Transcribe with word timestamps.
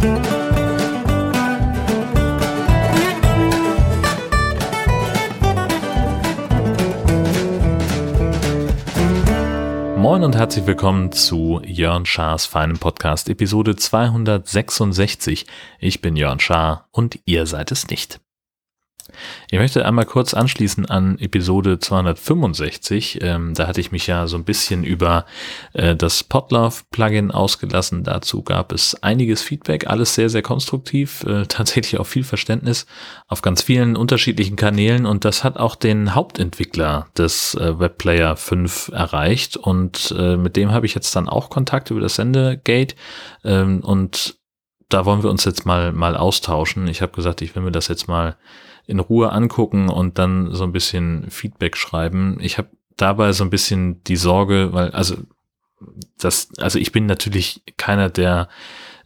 Moin 0.00 0.12
und 10.24 10.34
herzlich 10.34 10.66
willkommen 10.66 11.12
zu 11.12 11.60
Jörn 11.62 12.06
Schars 12.06 12.46
feinem 12.46 12.78
Podcast 12.78 13.28
Episode 13.28 13.76
266. 13.76 15.46
Ich 15.78 16.00
bin 16.00 16.16
Jörn 16.16 16.40
Schaar 16.40 16.88
und 16.92 17.18
ihr 17.26 17.44
seid 17.44 17.70
es 17.70 17.88
nicht. 17.88 18.20
Ich 19.50 19.58
möchte 19.58 19.84
einmal 19.84 20.04
kurz 20.04 20.34
anschließen 20.34 20.86
an 20.86 21.18
Episode 21.18 21.78
265. 21.78 23.18
Ähm, 23.22 23.54
da 23.54 23.66
hatte 23.66 23.80
ich 23.80 23.92
mich 23.92 24.06
ja 24.06 24.26
so 24.26 24.36
ein 24.36 24.44
bisschen 24.44 24.84
über 24.84 25.26
äh, 25.72 25.96
das 25.96 26.24
Podlove-Plugin 26.24 27.30
ausgelassen. 27.30 28.04
Dazu 28.04 28.42
gab 28.42 28.72
es 28.72 29.02
einiges 29.02 29.42
Feedback, 29.42 29.86
alles 29.86 30.14
sehr, 30.14 30.28
sehr 30.28 30.42
konstruktiv, 30.42 31.24
äh, 31.24 31.46
tatsächlich 31.48 32.00
auch 32.00 32.06
viel 32.06 32.24
Verständnis 32.24 32.86
auf 33.28 33.42
ganz 33.42 33.62
vielen 33.62 33.96
unterschiedlichen 33.96 34.56
Kanälen 34.56 35.06
und 35.06 35.24
das 35.24 35.44
hat 35.44 35.56
auch 35.56 35.76
den 35.76 36.14
Hauptentwickler 36.14 37.06
des 37.16 37.54
äh, 37.54 37.78
Webplayer 37.78 38.36
5 38.36 38.88
erreicht 38.92 39.56
und 39.56 40.14
äh, 40.18 40.36
mit 40.36 40.56
dem 40.56 40.72
habe 40.72 40.86
ich 40.86 40.94
jetzt 40.94 41.14
dann 41.14 41.28
auch 41.28 41.50
Kontakt 41.50 41.90
über 41.90 42.00
das 42.00 42.16
Sendegate 42.16 42.94
ähm, 43.44 43.80
und 43.80 44.40
da 44.90 45.04
wollen 45.06 45.22
wir 45.22 45.30
uns 45.30 45.44
jetzt 45.44 45.64
mal, 45.64 45.92
mal 45.92 46.16
austauschen. 46.16 46.86
Ich 46.88 47.00
habe 47.00 47.12
gesagt, 47.12 47.40
ich 47.42 47.54
will 47.54 47.62
mir 47.62 47.72
das 47.72 47.88
jetzt 47.88 48.08
mal 48.08 48.36
in 48.90 49.00
Ruhe 49.00 49.32
angucken 49.32 49.88
und 49.88 50.18
dann 50.18 50.52
so 50.52 50.64
ein 50.64 50.72
bisschen 50.72 51.30
Feedback 51.30 51.76
schreiben. 51.76 52.38
Ich 52.40 52.58
habe 52.58 52.68
dabei 52.96 53.32
so 53.32 53.44
ein 53.44 53.50
bisschen 53.50 54.02
die 54.04 54.16
Sorge, 54.16 54.72
weil, 54.72 54.90
also 54.90 55.16
das, 56.18 56.48
also 56.58 56.78
ich 56.78 56.92
bin 56.92 57.06
natürlich 57.06 57.62
keiner, 57.76 58.10
der 58.10 58.48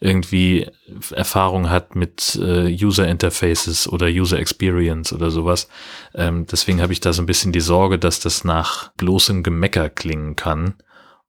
irgendwie 0.00 0.66
Erfahrung 1.12 1.70
hat 1.70 1.94
mit 1.94 2.38
äh, 2.42 2.66
User 2.74 3.06
Interfaces 3.06 3.88
oder 3.88 4.08
User 4.08 4.38
Experience 4.38 5.12
oder 5.12 5.30
sowas. 5.30 5.68
Ähm, 6.14 6.46
deswegen 6.50 6.82
habe 6.82 6.92
ich 6.92 7.00
da 7.00 7.12
so 7.12 7.22
ein 7.22 7.26
bisschen 7.26 7.52
die 7.52 7.60
Sorge, 7.60 7.98
dass 7.98 8.20
das 8.20 8.44
nach 8.44 8.92
bloßem 8.96 9.42
Gemecker 9.42 9.88
klingen 9.88 10.36
kann. 10.36 10.74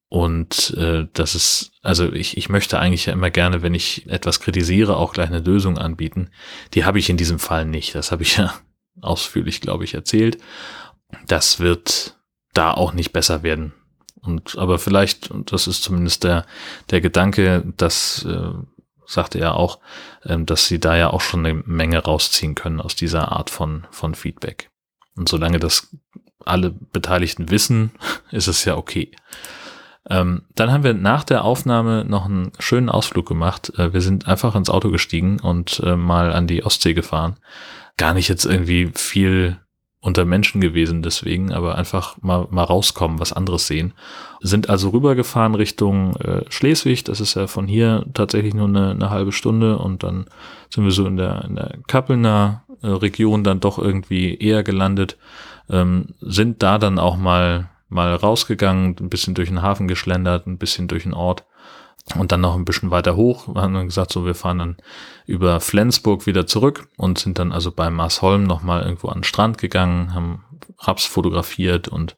Und 0.10 0.76
äh, 0.78 1.08
das 1.14 1.36
ist, 1.36 1.72
also 1.86 2.12
ich, 2.12 2.36
ich 2.36 2.50
möchte 2.50 2.80
eigentlich 2.80 3.06
ja 3.06 3.14
immer 3.14 3.30
gerne, 3.30 3.62
wenn 3.62 3.76
ich 3.76 4.10
etwas 4.10 4.40
kritisiere, 4.40 4.98
auch 4.98 5.14
gleich 5.14 5.28
eine 5.28 5.40
Lösung 5.40 5.78
anbieten. 5.78 6.32
Die 6.74 6.84
habe 6.84 6.98
ich 6.98 7.10
in 7.10 7.18
diesem 7.18 7.38
Fall 7.38 7.66
nicht. 7.66 7.94
Das 7.94 8.12
habe 8.12 8.24
ich 8.24 8.38
ja 8.38 8.54
ausführlich, 9.02 9.62
glaube 9.62 9.84
ich, 9.84 9.94
erzählt. 9.94 10.40
Das 11.28 11.60
wird 11.60 12.18
da 12.54 12.72
auch 12.74 12.94
nicht 12.94 13.14
besser 13.14 13.44
werden. 13.44 13.74
Und 14.22 14.58
aber 14.58 14.80
vielleicht, 14.80 15.30
und 15.30 15.52
das 15.52 15.68
ist 15.68 15.84
zumindest 15.84 16.24
der, 16.24 16.48
der 16.90 17.02
Gedanke, 17.02 17.64
das 17.78 18.26
äh, 18.26 18.54
sagte 19.06 19.40
er 19.40 19.56
auch, 19.56 19.80
äh, 20.24 20.40
dass 20.40 20.68
sie 20.68 20.80
da 20.80 20.98
ja 20.98 21.12
auch 21.12 21.22
schon 21.22 21.46
eine 21.46 21.54
Menge 21.54 22.00
rausziehen 22.00 22.56
können 22.56 22.82
aus 22.82 22.96
dieser 22.96 23.32
Art 23.32 23.52
von, 23.52 23.86
von 23.92 24.16
Feedback. 24.16 24.72
Und 25.16 25.30
solange 25.30 25.60
das 25.60 25.96
alle 26.44 26.72
Beteiligten 26.72 27.52
wissen, 27.52 27.92
ist 28.32 28.48
es 28.48 28.66
ja 28.66 28.76
okay. 28.76 29.12
Ähm, 30.10 30.44
dann 30.54 30.72
haben 30.72 30.84
wir 30.84 30.94
nach 30.94 31.24
der 31.24 31.44
Aufnahme 31.44 32.06
noch 32.06 32.26
einen 32.26 32.52
schönen 32.60 32.90
Ausflug 32.90 33.28
gemacht. 33.28 33.72
Äh, 33.78 33.94
wir 33.94 34.02
sind 34.02 34.28
einfach 34.28 34.56
ins 34.56 34.70
Auto 34.70 34.92
gestiegen 34.92 35.40
und 35.40 35.82
äh, 35.84 35.96
mal 35.96 36.32
an 36.32 36.48
die 36.48 36.64
Ostsee 36.64 36.94
gefahren. 36.94 37.38
Gar 37.98 38.14
nicht 38.14 38.30
jetzt 38.30 38.46
irgendwie 38.46 38.92
viel 38.94 39.58
unter 40.06 40.24
Menschen 40.24 40.62
gewesen 40.62 41.02
deswegen, 41.02 41.52
aber 41.52 41.76
einfach 41.76 42.22
mal, 42.22 42.48
mal 42.52 42.64
rauskommen, 42.64 43.20
was 43.20 43.34
anderes 43.34 43.66
sehen. 43.66 43.94
Sind 44.40 44.70
also 44.70 44.90
rübergefahren 44.90 45.56
Richtung 45.56 46.16
äh, 46.18 46.44
Schleswig, 46.50 47.04
das 47.06 47.20
ist 47.20 47.34
ja 47.34 47.48
von 47.48 47.68
hier 47.68 48.06
tatsächlich 48.14 48.54
nur 48.54 48.68
eine, 48.68 48.92
eine 48.92 49.10
halbe 49.10 49.32
Stunde 49.32 49.80
und 49.80 50.04
dann 50.04 50.26
sind 50.70 50.84
wir 50.84 50.92
so 50.92 51.08
in 51.08 51.18
der, 51.18 51.46
in 51.46 51.56
der 51.56 51.78
Kappelner 51.88 52.66
äh, 52.84 52.88
Region 52.88 53.44
dann 53.44 53.60
doch 53.60 53.80
irgendwie 53.80 54.38
eher 54.38 54.62
gelandet, 54.62 55.18
ähm, 55.72 56.10
sind 56.22 56.62
da 56.62 56.78
dann 56.78 57.00
auch 57.00 57.18
mal 57.18 57.72
mal 57.96 58.14
rausgegangen, 58.14 58.96
ein 59.00 59.10
bisschen 59.10 59.34
durch 59.34 59.50
den 59.50 59.64
Hafen 59.64 59.88
geschlendert, 59.88 60.46
ein 60.46 60.60
bisschen 60.60 60.88
durch 60.88 61.04
den 61.04 61.14
Ort 61.14 61.46
und 62.14 62.32
dann 62.32 62.42
noch 62.42 62.56
ein 62.56 62.66
bisschen 62.66 62.92
weiter 62.92 63.16
hoch. 63.16 63.48
Wir 63.48 63.62
haben 63.62 63.74
dann 63.74 63.88
gesagt, 63.88 64.14
so 64.14 64.26
wir 64.26 64.36
fahren 64.36 64.60
dann 64.60 64.78
über 65.26 65.60
Flensburg 65.60 66.28
wieder 66.28 66.46
zurück 66.46 66.88
und 66.98 67.18
sind 67.18 67.40
dann 67.40 67.52
also 67.52 67.72
bei 67.72 67.90
Marsholm 67.90 68.44
nochmal 68.44 68.84
irgendwo 68.84 69.08
an 69.08 69.20
den 69.20 69.24
Strand 69.24 69.58
gegangen, 69.58 70.14
haben 70.14 70.44
Raps 70.80 71.06
fotografiert 71.06 71.88
und 71.88 72.18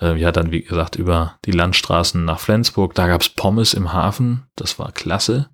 äh, 0.00 0.16
ja, 0.16 0.32
dann 0.32 0.50
wie 0.50 0.62
gesagt 0.62 0.96
über 0.96 1.38
die 1.44 1.52
Landstraßen 1.52 2.24
nach 2.24 2.40
Flensburg. 2.40 2.94
Da 2.94 3.06
gab's 3.06 3.28
Pommes 3.28 3.74
im 3.74 3.92
Hafen, 3.92 4.46
das 4.56 4.78
war 4.78 4.90
klasse. 4.90 5.50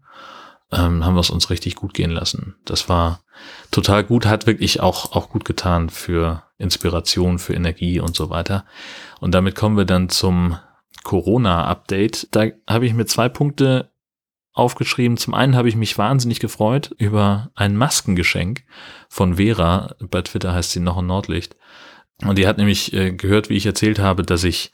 Ähm, 0.72 1.04
haben 1.04 1.15
wir 1.15 1.21
es 1.21 1.31
uns 1.31 1.50
richtig 1.50 1.77
gut 1.77 1.94
gehen 1.94 2.10
lassen. 2.10 2.56
Das 2.65 2.88
war 2.88 3.21
total 3.71 4.03
gut, 4.03 4.27
hat 4.27 4.47
wirklich 4.47 4.81
auch, 4.81 5.12
auch 5.12 5.28
gut 5.28 5.44
getan 5.44 5.91
für 5.91 6.43
Inspiration, 6.59 7.39
für 7.39 7.55
Energie 7.55 8.00
und 8.00 8.17
so 8.17 8.31
weiter. 8.31 8.65
Und 9.21 9.34
damit 9.34 9.55
kommen 9.55 9.77
wir 9.77 9.84
dann 9.84 10.09
zum 10.09 10.59
Corona-Update. 11.05 12.28
Da 12.33 12.47
habe 12.69 12.87
ich 12.87 12.94
mir 12.94 13.06
zwei 13.06 13.28
Punkte 13.28 13.91
aufgeschrieben. 14.53 15.19
Zum 15.19 15.34
einen 15.34 15.55
habe 15.55 15.69
ich 15.69 15.77
mich 15.77 15.99
wahnsinnig 15.99 16.41
gefreut 16.41 16.95
über 16.99 17.50
ein 17.55 17.77
Maskengeschenk 17.77 18.65
von 19.09 19.34
Vera. 19.34 19.95
Bei 20.00 20.22
Twitter 20.22 20.55
heißt 20.55 20.72
sie 20.72 20.81
noch 20.81 20.97
ein 20.97 21.06
Nordlicht. 21.06 21.56
Und 22.22 22.39
die 22.39 22.47
hat 22.47 22.56
nämlich 22.56 22.93
äh, 22.95 23.12
gehört, 23.12 23.50
wie 23.50 23.56
ich 23.56 23.66
erzählt 23.66 23.99
habe, 23.99 24.22
dass 24.22 24.43
ich 24.45 24.71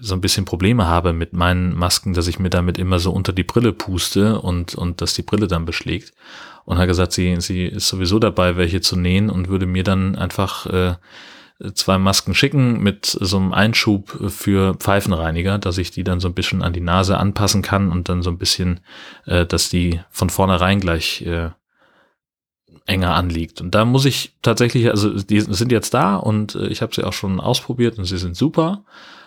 so 0.00 0.14
ein 0.14 0.20
bisschen 0.20 0.44
Probleme 0.44 0.86
habe 0.86 1.12
mit 1.12 1.32
meinen 1.32 1.74
Masken, 1.74 2.12
dass 2.12 2.26
ich 2.26 2.38
mir 2.38 2.50
damit 2.50 2.78
immer 2.78 2.98
so 2.98 3.12
unter 3.12 3.32
die 3.32 3.44
Brille 3.44 3.72
puste 3.72 4.40
und, 4.40 4.74
und 4.74 5.00
dass 5.00 5.14
die 5.14 5.22
Brille 5.22 5.46
dann 5.46 5.64
beschlägt. 5.64 6.12
Und 6.66 6.78
hat 6.78 6.88
gesagt, 6.88 7.12
sie, 7.12 7.36
sie 7.40 7.64
ist 7.64 7.88
sowieso 7.88 8.18
dabei, 8.18 8.56
welche 8.56 8.82
zu 8.82 8.96
nähen 8.96 9.30
und 9.30 9.48
würde 9.48 9.66
mir 9.66 9.84
dann 9.84 10.16
einfach 10.16 10.66
äh, 10.66 10.96
zwei 11.74 11.96
Masken 11.96 12.34
schicken 12.34 12.82
mit 12.82 13.06
so 13.06 13.38
einem 13.38 13.54
Einschub 13.54 14.10
für 14.28 14.74
Pfeifenreiniger, 14.74 15.58
dass 15.58 15.78
ich 15.78 15.90
die 15.90 16.04
dann 16.04 16.20
so 16.20 16.28
ein 16.28 16.34
bisschen 16.34 16.62
an 16.62 16.74
die 16.74 16.80
Nase 16.80 17.16
anpassen 17.16 17.62
kann 17.62 17.90
und 17.90 18.08
dann 18.08 18.22
so 18.22 18.30
ein 18.30 18.38
bisschen, 18.38 18.80
äh, 19.24 19.46
dass 19.46 19.70
die 19.70 20.00
von 20.10 20.28
vornherein 20.28 20.80
gleich 20.80 21.22
äh, 21.22 21.50
enger 22.84 23.14
anliegt. 23.14 23.60
Und 23.60 23.74
da 23.74 23.84
muss 23.84 24.04
ich 24.04 24.36
tatsächlich, 24.42 24.90
also 24.90 25.18
die 25.18 25.40
sind 25.40 25.72
jetzt 25.72 25.94
da 25.94 26.16
und 26.16 26.56
äh, 26.56 26.66
ich 26.66 26.82
habe 26.82 26.94
sie 26.94 27.04
auch 27.04 27.14
schon 27.14 27.40
ausprobiert 27.40 27.98
und 27.98 28.04
sie 28.04 28.18
sind 28.18 28.36
super 28.36 28.84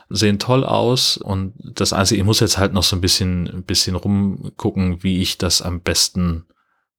sehen 0.09 0.39
toll 0.39 0.65
aus 0.65 1.17
und 1.17 1.53
das 1.57 1.93
Einzige, 1.93 2.19
ich 2.21 2.25
muss 2.25 2.39
jetzt 2.39 2.57
halt 2.57 2.73
noch 2.73 2.83
so 2.83 2.95
ein 2.95 3.01
bisschen, 3.01 3.47
ein 3.47 3.63
bisschen 3.63 3.95
rumgucken, 3.95 5.03
wie 5.03 5.21
ich 5.21 5.37
das 5.37 5.61
am 5.61 5.81
besten 5.81 6.45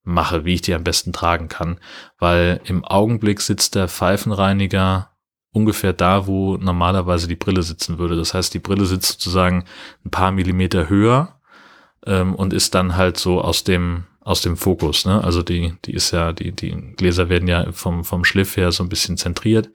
mache, 0.03 0.44
wie 0.44 0.55
ich 0.55 0.62
die 0.62 0.75
am 0.75 0.84
besten 0.84 1.12
tragen 1.12 1.49
kann, 1.49 1.78
weil 2.19 2.61
im 2.65 2.84
Augenblick 2.84 3.41
sitzt 3.41 3.75
der 3.75 3.88
Pfeifenreiniger 3.88 5.11
ungefähr 5.53 5.93
da, 5.93 6.27
wo 6.27 6.56
normalerweise 6.56 7.28
die 7.28 7.37
Brille 7.37 7.62
sitzen 7.62 7.99
würde. 7.99 8.16
Das 8.16 8.34
heißt, 8.34 8.55
die 8.55 8.60
Brille 8.60 8.87
sitzt 8.87 9.12
sozusagen 9.12 9.65
ein 10.05 10.10
paar 10.10 10.31
Millimeter 10.31 10.89
höher 10.89 11.41
ähm, 12.06 12.34
und 12.34 12.53
ist 12.53 12.75
dann 12.75 12.97
halt 12.97 13.16
so 13.16 13.41
aus 13.41 13.65
dem 13.65 14.05
aus 14.22 14.43
dem 14.43 14.56
Fokus. 14.56 15.06
Ne? 15.06 15.22
Also 15.25 15.43
die 15.43 15.75
die 15.84 15.94
ist 15.94 16.10
ja 16.12 16.33
die 16.33 16.53
die 16.53 16.71
Gläser 16.97 17.28
werden 17.28 17.49
ja 17.49 17.72
vom 17.72 18.05
vom 18.05 18.25
Schliff 18.25 18.56
her 18.56 18.71
so 18.71 18.83
ein 18.83 18.89
bisschen 18.89 19.16
zentriert 19.16 19.71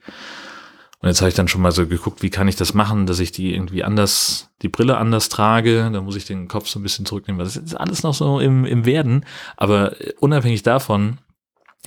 und 1.00 1.08
jetzt 1.08 1.20
habe 1.20 1.28
ich 1.28 1.34
dann 1.34 1.48
schon 1.48 1.60
mal 1.60 1.72
so 1.72 1.86
geguckt, 1.86 2.22
wie 2.22 2.30
kann 2.30 2.48
ich 2.48 2.56
das 2.56 2.72
machen, 2.72 3.06
dass 3.06 3.20
ich 3.20 3.30
die 3.30 3.54
irgendwie 3.54 3.84
anders, 3.84 4.50
die 4.62 4.68
Brille 4.68 4.96
anders 4.96 5.28
trage. 5.28 5.90
Da 5.92 6.00
muss 6.00 6.16
ich 6.16 6.24
den 6.24 6.48
Kopf 6.48 6.68
so 6.68 6.78
ein 6.78 6.82
bisschen 6.82 7.04
zurücknehmen. 7.04 7.38
Das 7.38 7.56
ist 7.56 7.74
alles 7.74 8.02
noch 8.02 8.14
so 8.14 8.40
im, 8.40 8.64
im 8.64 8.86
Werden. 8.86 9.26
Aber 9.56 9.94
unabhängig 10.20 10.62
davon, 10.62 11.18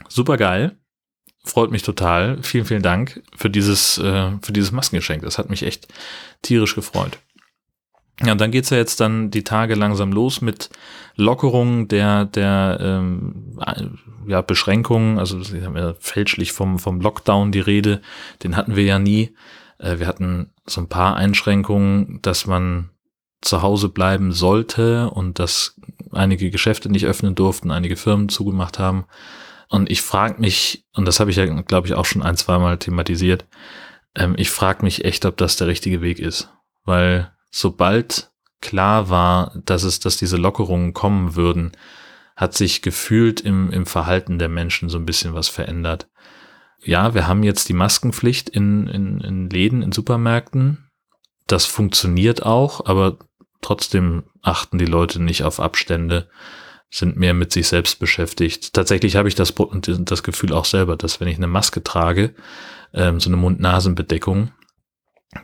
super 0.08 0.38
geil. 0.38 0.78
Freut 1.44 1.72
mich 1.72 1.82
total. 1.82 2.44
Vielen, 2.44 2.66
vielen 2.66 2.84
Dank 2.84 3.24
für 3.36 3.50
dieses, 3.50 3.98
äh, 3.98 4.32
für 4.42 4.54
dieses 4.54 4.72
Maskengeschenk. 4.72 5.24
Das 5.24 5.40
hat 5.40 5.50
mich 5.50 5.64
echt 5.64 5.88
tierisch 6.44 6.76
gefreut. 6.76 7.18
Ja, 8.24 8.34
und 8.34 8.42
dann 8.42 8.52
geht's 8.52 8.70
ja 8.70 8.78
jetzt 8.78 9.00
dann 9.00 9.32
die 9.32 9.44
Tage 9.44 9.76
langsam 9.76 10.12
los 10.12 10.42
mit 10.42 10.70
Lockerung 11.16 11.88
der, 11.88 12.26
der 12.26 12.78
ähm, 12.82 13.58
ja, 14.28 14.42
Beschränkungen. 14.42 15.20
Also 15.20 15.42
sie 15.42 15.64
haben 15.64 15.78
ja 15.78 15.94
fälschlich 16.00 16.52
vom, 16.52 16.80
vom 16.80 17.00
Lockdown 17.00 17.52
die 17.52 17.62
Rede. 17.62 18.02
Den 18.44 18.58
hatten 18.58 18.76
wir 18.76 18.84
ja 18.84 19.00
nie. 19.00 19.34
Äh, 19.78 20.00
wir 20.00 20.08
hatten 20.08 20.52
so 20.66 20.82
ein 20.82 20.90
paar 20.90 21.16
Einschränkungen, 21.16 22.20
dass 22.22 22.46
man 22.46 22.90
zu 23.42 23.62
Hause 23.62 23.88
bleiben 23.88 24.34
sollte 24.34 25.10
und 25.10 25.40
dass 25.40 25.80
einige 26.12 26.52
Geschäfte 26.52 26.90
nicht 26.90 27.06
öffnen 27.06 27.36
durften, 27.36 27.72
einige 27.72 27.96
Firmen 27.96 28.28
zugemacht 28.28 28.80
haben. 28.80 29.06
Und 29.70 29.90
ich 29.90 30.02
frage 30.02 30.42
mich, 30.42 30.86
und 30.94 31.06
das 31.06 31.20
habe 31.20 31.30
ich 31.30 31.38
ja, 31.38 31.46
glaube 31.46 31.88
ich, 31.88 31.94
auch 31.94 32.06
schon 32.06 32.24
ein, 32.24 32.36
zweimal 32.36 32.78
thematisiert, 32.78 33.46
ähm, 34.16 34.36
ich 34.38 34.50
frage 34.50 34.84
mich 34.84 35.06
echt, 35.06 35.26
ob 35.26 35.38
das 35.38 35.56
der 35.56 35.68
richtige 35.68 36.02
Weg 36.02 36.20
ist. 36.20 36.50
Weil 36.84 37.32
sobald 37.52 38.32
klar 38.62 39.10
war, 39.10 39.54
dass 39.66 39.84
es, 39.84 40.00
dass 40.00 40.18
diese 40.18 40.38
Lockerungen 40.38 40.94
kommen 40.94 41.36
würden, 41.36 41.72
hat 42.36 42.54
sich 42.54 42.82
gefühlt 42.82 43.42
im, 43.42 43.72
im 43.72 43.86
Verhalten 43.86 44.40
der 44.40 44.50
Menschen 44.50 44.90
so 44.90 44.98
ein 44.98 45.06
bisschen 45.06 45.34
was 45.34 45.50
verändert. 45.50 46.08
Ja, 46.82 47.14
wir 47.14 47.28
haben 47.28 47.44
jetzt 47.44 47.68
die 47.68 47.74
Maskenpflicht 47.74 48.50
in, 48.50 48.88
in, 48.88 49.20
in 49.20 49.50
Läden, 49.50 49.82
in 49.82 49.92
Supermärkten. 49.92 50.90
Das 51.48 51.66
funktioniert 51.66 52.44
auch, 52.44 52.86
aber 52.86 53.18
trotzdem 53.62 54.24
achten 54.42 54.78
die 54.78 54.86
Leute 54.86 55.22
nicht 55.22 55.44
auf 55.44 55.60
Abstände. 55.60 56.30
sind 56.90 57.18
mehr 57.18 57.34
mit 57.34 57.52
sich 57.52 57.68
selbst 57.68 58.00
beschäftigt. 58.00 58.74
Tatsächlich 58.74 59.16
habe 59.16 59.28
ich 59.28 59.36
das, 59.36 59.54
das 60.00 60.24
Gefühl 60.24 60.54
auch 60.54 60.66
selber, 60.66 60.96
dass 60.96 61.20
wenn 61.20 61.28
ich 61.28 61.38
eine 61.38 61.48
Maske 61.48 61.84
trage, 61.84 62.34
ähm, 62.94 63.20
so 63.20 63.30
eine 63.30 63.38
Mund-Nasen-Bedeckung, 63.38 64.52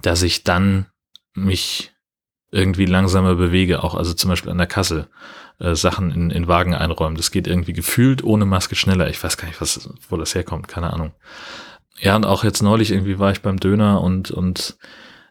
dass 0.02 0.24
ich 0.24 0.44
dann 0.44 0.88
mich 1.34 1.95
irgendwie 2.56 2.86
langsamer 2.86 3.36
bewege, 3.36 3.84
auch 3.84 3.96
also 3.96 4.14
zum 4.14 4.30
Beispiel 4.30 4.52
an 4.52 4.58
der 4.58 4.68
Kasse 4.68 5.08
äh, 5.60 5.76
Sachen 5.76 6.12
in, 6.12 6.32
in 6.32 6.48
Wagen 6.48 6.74
einräumen. 6.74 7.18
Das 7.18 7.32
geht 7.32 7.48
irgendwie 7.48 7.74
gefühlt 7.74 8.24
ohne 8.24 8.46
Maske 8.46 8.76
schneller. 8.76 9.10
Ich 9.10 9.24
weiß 9.24 9.38
gar 9.38 9.48
nicht, 9.48 9.62
was, 9.62 9.90
wo 10.10 10.18
das 10.18 10.34
herkommt, 10.34 10.68
keine 10.68 10.94
Ahnung. 10.94 11.12
Ja, 12.00 12.16
und 12.16 12.26
auch 12.26 12.44
jetzt 12.44 12.62
neulich 12.62 12.92
irgendwie 12.92 13.20
war 13.20 13.32
ich 13.32 13.42
beim 13.42 13.60
Döner 13.60 14.02
und, 14.02 14.32
und 14.32 14.78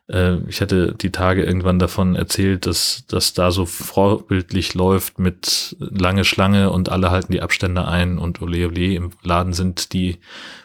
äh, 0.08 0.36
ich 0.48 0.60
hatte 0.60 0.94
die 0.94 1.12
Tage 1.12 1.44
irgendwann 1.44 1.78
davon 1.78 2.14
erzählt, 2.14 2.66
dass 2.66 3.04
das 3.08 3.32
da 3.32 3.50
so 3.50 3.66
vorbildlich 3.66 4.74
läuft 4.74 5.18
mit 5.18 5.76
lange 5.78 6.24
Schlange 6.24 6.70
und 6.70 6.90
alle 6.90 7.10
halten 7.10 7.32
die 7.32 7.42
Abstände 7.42 7.86
ein 7.86 8.18
und 8.18 8.40
ole 8.42 8.66
ole 8.66 8.94
im 8.94 9.10
Laden 9.22 9.52
sind 9.52 9.92
die 9.92 10.18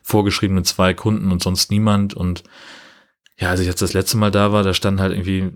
vorgeschriebenen 0.03 0.63
zwei 0.63 0.94
Kunden 0.94 1.31
und 1.31 1.41
sonst 1.41 1.71
niemand 1.71 2.13
und 2.13 2.44
ja, 3.38 3.50
als 3.50 3.62
ich 3.62 3.67
jetzt 3.67 3.81
das 3.81 3.94
letzte 3.94 4.17
Mal 4.17 4.31
da 4.31 4.51
war, 4.51 4.63
da 4.63 4.73
standen 4.73 5.00
halt 5.00 5.13
irgendwie 5.13 5.51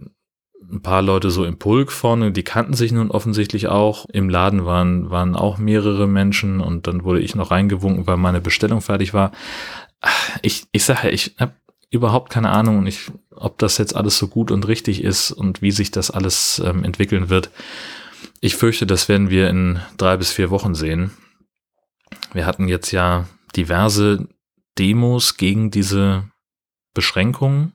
ein 0.71 0.81
paar 0.81 1.01
Leute 1.01 1.30
so 1.30 1.45
im 1.45 1.57
Pulk 1.57 1.92
vorne, 1.92 2.31
die 2.31 2.44
kannten 2.44 2.74
sich 2.74 2.92
nun 2.92 3.12
offensichtlich 3.12 3.68
auch. 3.68 4.06
Im 4.12 4.30
Laden 4.30 4.65
waren, 4.65 5.10
waren 5.10 5.36
auch 5.36 5.57
mehrere 5.57 6.07
Menschen 6.07 6.62
und 6.62 6.88
dann 6.88 7.04
wurde 7.04 7.19
ich 7.19 7.36
noch 7.36 7.51
reingewunken, 7.51 8.07
weil 8.07 8.18
meine 8.18 8.42
Bestellung 8.42 8.81
fertig 8.81 9.13
war. 9.13 9.31
Ich, 10.42 10.65
ich 10.71 10.83
sage, 10.83 11.10
ich 11.10 11.36
habe 11.39 11.54
überhaupt 11.89 12.31
keine 12.31 12.50
Ahnung, 12.50 12.86
ich, 12.88 13.12
ob 13.31 13.57
das 13.60 13.77
jetzt 13.77 13.95
alles 13.95 14.18
so 14.18 14.27
gut 14.27 14.51
und 14.51 14.68
richtig 14.68 15.04
ist 15.04 15.31
und 15.31 15.62
wie 15.62 15.71
sich 15.71 15.92
das 15.92 16.12
alles 16.12 16.62
ähm, 16.66 16.83
entwickeln 16.83 17.30
wird. 17.30 17.51
Ich 18.42 18.56
fürchte, 18.56 18.86
das 18.86 19.07
werden 19.07 19.30
wir 19.30 19.50
in 19.50 19.80
drei 19.98 20.18
bis 20.18 20.31
vier 20.31 20.50
Wochen 20.50 20.75
sehen. 20.75 21.12
Wir 22.33 22.45
hatten 22.45 22.68
jetzt 22.68 22.92
ja 22.92 23.27
diverse 23.56 24.27
Demos 24.77 25.38
gegen 25.38 25.71
diese 25.71 26.30
Beschränkungen, 26.94 27.74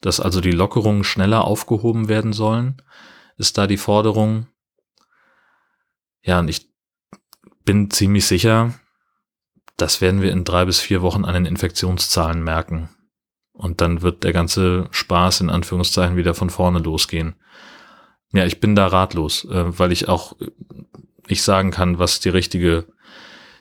dass 0.00 0.20
also 0.20 0.40
die 0.40 0.52
Lockerungen 0.52 1.04
schneller 1.04 1.44
aufgehoben 1.44 2.08
werden 2.08 2.32
sollen, 2.32 2.82
ist 3.36 3.58
da 3.58 3.66
die 3.66 3.76
Forderung. 3.76 4.46
Ja, 6.22 6.40
und 6.40 6.48
ich 6.48 6.70
bin 7.64 7.90
ziemlich 7.90 8.26
sicher, 8.26 8.74
das 9.76 10.00
werden 10.00 10.22
wir 10.22 10.32
in 10.32 10.44
drei 10.44 10.64
bis 10.64 10.80
vier 10.80 11.02
Wochen 11.02 11.24
an 11.24 11.34
den 11.34 11.46
Infektionszahlen 11.46 12.42
merken. 12.42 12.90
Und 13.52 13.80
dann 13.80 14.02
wird 14.02 14.24
der 14.24 14.32
ganze 14.32 14.88
Spaß 14.90 15.42
in 15.42 15.50
Anführungszeichen 15.50 16.16
wieder 16.16 16.34
von 16.34 16.50
vorne 16.50 16.78
losgehen. 16.78 17.34
Ja, 18.32 18.46
ich 18.46 18.60
bin 18.60 18.74
da 18.74 18.86
ratlos, 18.86 19.44
äh, 19.44 19.78
weil 19.78 19.92
ich 19.92 20.08
auch 20.08 20.36
nicht 21.28 21.42
sagen 21.42 21.70
kann, 21.70 21.98
was 21.98 22.20
die 22.20 22.28
richtige, 22.28 22.86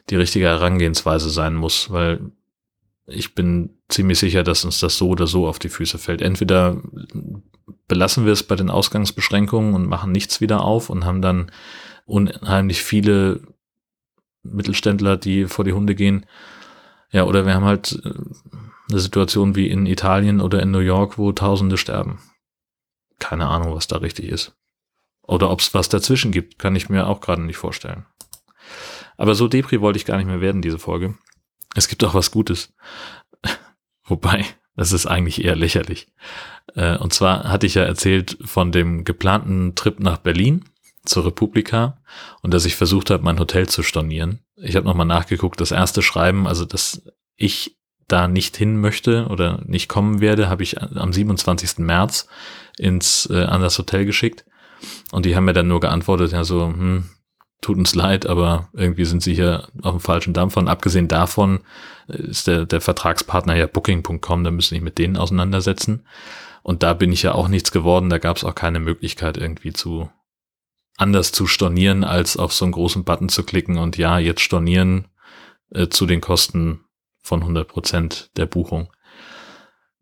die 0.10 0.16
richtige 0.16 0.46
Herangehensweise 0.46 1.30
sein 1.30 1.56
muss, 1.56 1.92
weil 1.92 2.32
ich 3.08 3.36
bin 3.36 3.79
ziemlich 3.90 4.20
sicher, 4.20 4.44
dass 4.44 4.64
uns 4.64 4.80
das 4.80 4.98
so 4.98 5.10
oder 5.10 5.28
so 5.28 5.48
auf 5.48 5.60
die 5.60 5.70
Füße 5.70 5.98
fällt. 5.98 6.22
Entweder 6.22 6.82
belassen 7.88 8.26
wir 8.26 8.34
es 8.34 8.44
bei 8.44 8.56
den 8.56 8.70
Ausgangsbeschränkungen 8.70 9.74
und 9.74 9.88
machen 9.88 10.12
nichts 10.12 10.42
wieder 10.42 10.62
auf 10.64 10.90
und 10.90 11.06
haben 11.06 11.22
dann 11.22 11.52
unheimlich 12.06 12.84
viele 12.84 13.42
Mittelständler, 14.44 15.18
die 15.18 15.46
vor 15.46 15.66
die 15.66 15.74
Hunde 15.74 15.96
gehen. 15.96 16.26
Ja, 17.12 17.24
oder 17.24 17.46
wir 17.46 17.56
haben 17.56 17.66
halt 17.66 18.00
äh, 18.06 18.14
eine 18.90 19.00
Situation 19.00 19.56
wie 19.56 19.68
in 19.68 19.86
Italien 19.86 20.42
oder 20.42 20.62
in 20.62 20.72
New 20.72 20.80
York, 20.80 21.18
wo 21.18 21.32
Tausende 21.32 21.78
sterben. 21.78 22.20
Keine 23.18 23.48
Ahnung, 23.48 23.76
was 23.76 23.88
da 23.88 23.98
richtig 23.98 24.30
ist. 24.30 24.56
Oder 25.24 25.50
ob 25.50 25.60
es 25.60 25.74
was 25.74 25.90
dazwischen 25.90 26.32
gibt, 26.32 26.58
kann 26.58 26.76
ich 26.76 26.90
mir 26.90 27.08
auch 27.08 27.22
gerade 27.22 27.42
nicht 27.42 27.58
vorstellen. 27.58 28.06
Aber 29.18 29.36
so 29.36 29.48
Depri 29.48 29.82
wollte 29.82 29.98
ich 29.98 30.06
gar 30.06 30.18
nicht 30.18 30.28
mehr 30.28 30.42
werden, 30.42 30.62
diese 30.62 30.80
Folge. 30.80 31.16
Es 31.76 31.88
gibt 31.88 32.04
auch 32.04 32.14
was 32.14 32.32
Gutes. 32.32 32.74
Wobei, 34.10 34.46
das 34.76 34.92
ist 34.92 35.06
eigentlich 35.06 35.44
eher 35.44 35.56
lächerlich. 35.56 36.08
Äh, 36.76 36.98
und 36.98 37.14
zwar 37.14 37.46
hatte 37.46 37.66
ich 37.66 37.76
ja 37.76 37.84
erzählt 37.84 38.38
von 38.44 38.72
dem 38.72 39.04
geplanten 39.04 39.76
Trip 39.76 40.00
nach 40.00 40.18
Berlin 40.18 40.66
zur 41.06 41.26
Republika 41.26 42.02
und 42.42 42.54
dass 42.54 42.66
ich 42.66 42.76
versucht 42.76 43.10
habe, 43.10 43.24
mein 43.24 43.40
Hotel 43.40 43.68
zu 43.68 43.84
stornieren. 43.84 44.40
Ich 44.58 44.76
habe 44.76 44.86
nochmal 44.86 45.06
nachgeguckt, 45.06 45.62
das 45.62 45.72
erste 45.72 46.02
Schreiben, 46.02 46.48
also 46.48 46.66
dass 46.66 47.02
ich 47.36 47.78
da 48.08 48.28
nicht 48.28 48.58
hin 48.58 48.82
möchte 48.82 49.28
oder 49.28 49.62
nicht 49.66 49.88
kommen 49.88 50.20
werde, 50.20 50.50
habe 50.50 50.64
ich 50.64 50.82
am 50.82 51.14
27. 51.14 51.80
März 51.80 52.28
ins 52.78 53.30
äh, 53.30 53.44
an 53.44 53.62
das 53.62 53.78
Hotel 53.78 54.06
geschickt 54.06 54.46
und 55.12 55.26
die 55.26 55.36
haben 55.36 55.46
mir 55.46 55.54
dann 55.54 55.68
nur 55.68 55.80
geantwortet, 55.80 56.32
ja 56.32 56.44
so, 56.44 56.66
hm, 56.66 57.10
tut 57.62 57.78
uns 57.78 57.96
leid, 57.96 58.26
aber 58.26 58.70
irgendwie 58.74 59.06
sind 59.06 59.22
sie 59.22 59.34
hier 59.34 59.68
auf 59.82 59.92
dem 59.92 60.00
falschen 60.00 60.34
Dampfer. 60.34 60.60
Und 60.60 60.68
abgesehen 60.68 61.08
davon 61.08 61.60
ist 62.08 62.48
der, 62.48 62.66
der 62.66 62.82
Vertragspartner 62.82 63.56
ja 63.56 63.68
Booking.com, 63.68 64.44
da 64.44 64.52
müssen 64.52 64.76
ich 64.76 64.82
mit 64.82 64.98
denen 64.98 65.18
auseinandersetzen. 65.18 66.06
Und 66.64 66.84
da 66.84 66.94
bin 66.94 67.12
ich 67.12 67.24
ja 67.24 67.34
auch 67.34 67.48
nichts 67.48 67.72
geworden, 67.72 68.10
da 68.10 68.18
gab 68.18 68.38
es 68.38 68.44
auch 68.44 68.56
keine 68.56 68.80
Möglichkeit 68.80 69.38
irgendwie 69.38 69.74
zu 69.74 70.10
anders 70.98 71.32
zu 71.32 71.48
stornieren, 71.48 72.04
als 72.04 72.36
auf 72.36 72.54
so 72.54 72.66
einen 72.66 72.74
großen 72.74 73.06
Button 73.06 73.30
zu 73.30 73.44
klicken 73.44 73.78
und 73.78 73.98
ja, 73.98 74.20
jetzt 74.20 74.42
stornieren 74.42 75.08
äh, 75.72 75.88
zu 75.88 76.06
den 76.06 76.20
Kosten 76.20 76.82
von 77.22 77.42
100 77.42 77.68
Prozent 77.68 78.32
der 78.36 78.46
Buchung. 78.46 78.92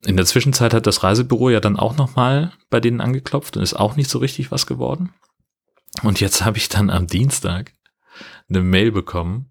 In 0.05 0.17
der 0.17 0.25
Zwischenzeit 0.25 0.73
hat 0.73 0.87
das 0.87 1.03
Reisebüro 1.03 1.49
ja 1.49 1.59
dann 1.59 1.77
auch 1.77 1.97
nochmal 1.97 2.53
bei 2.69 2.79
denen 2.79 3.01
angeklopft 3.01 3.57
und 3.57 3.63
ist 3.63 3.75
auch 3.75 3.95
nicht 3.95 4.09
so 4.09 4.19
richtig 4.19 4.51
was 4.51 4.65
geworden. 4.65 5.13
Und 6.03 6.19
jetzt 6.19 6.45
habe 6.45 6.57
ich 6.57 6.69
dann 6.69 6.89
am 6.89 7.07
Dienstag 7.07 7.73
eine 8.49 8.61
Mail 8.61 8.91
bekommen 8.91 9.49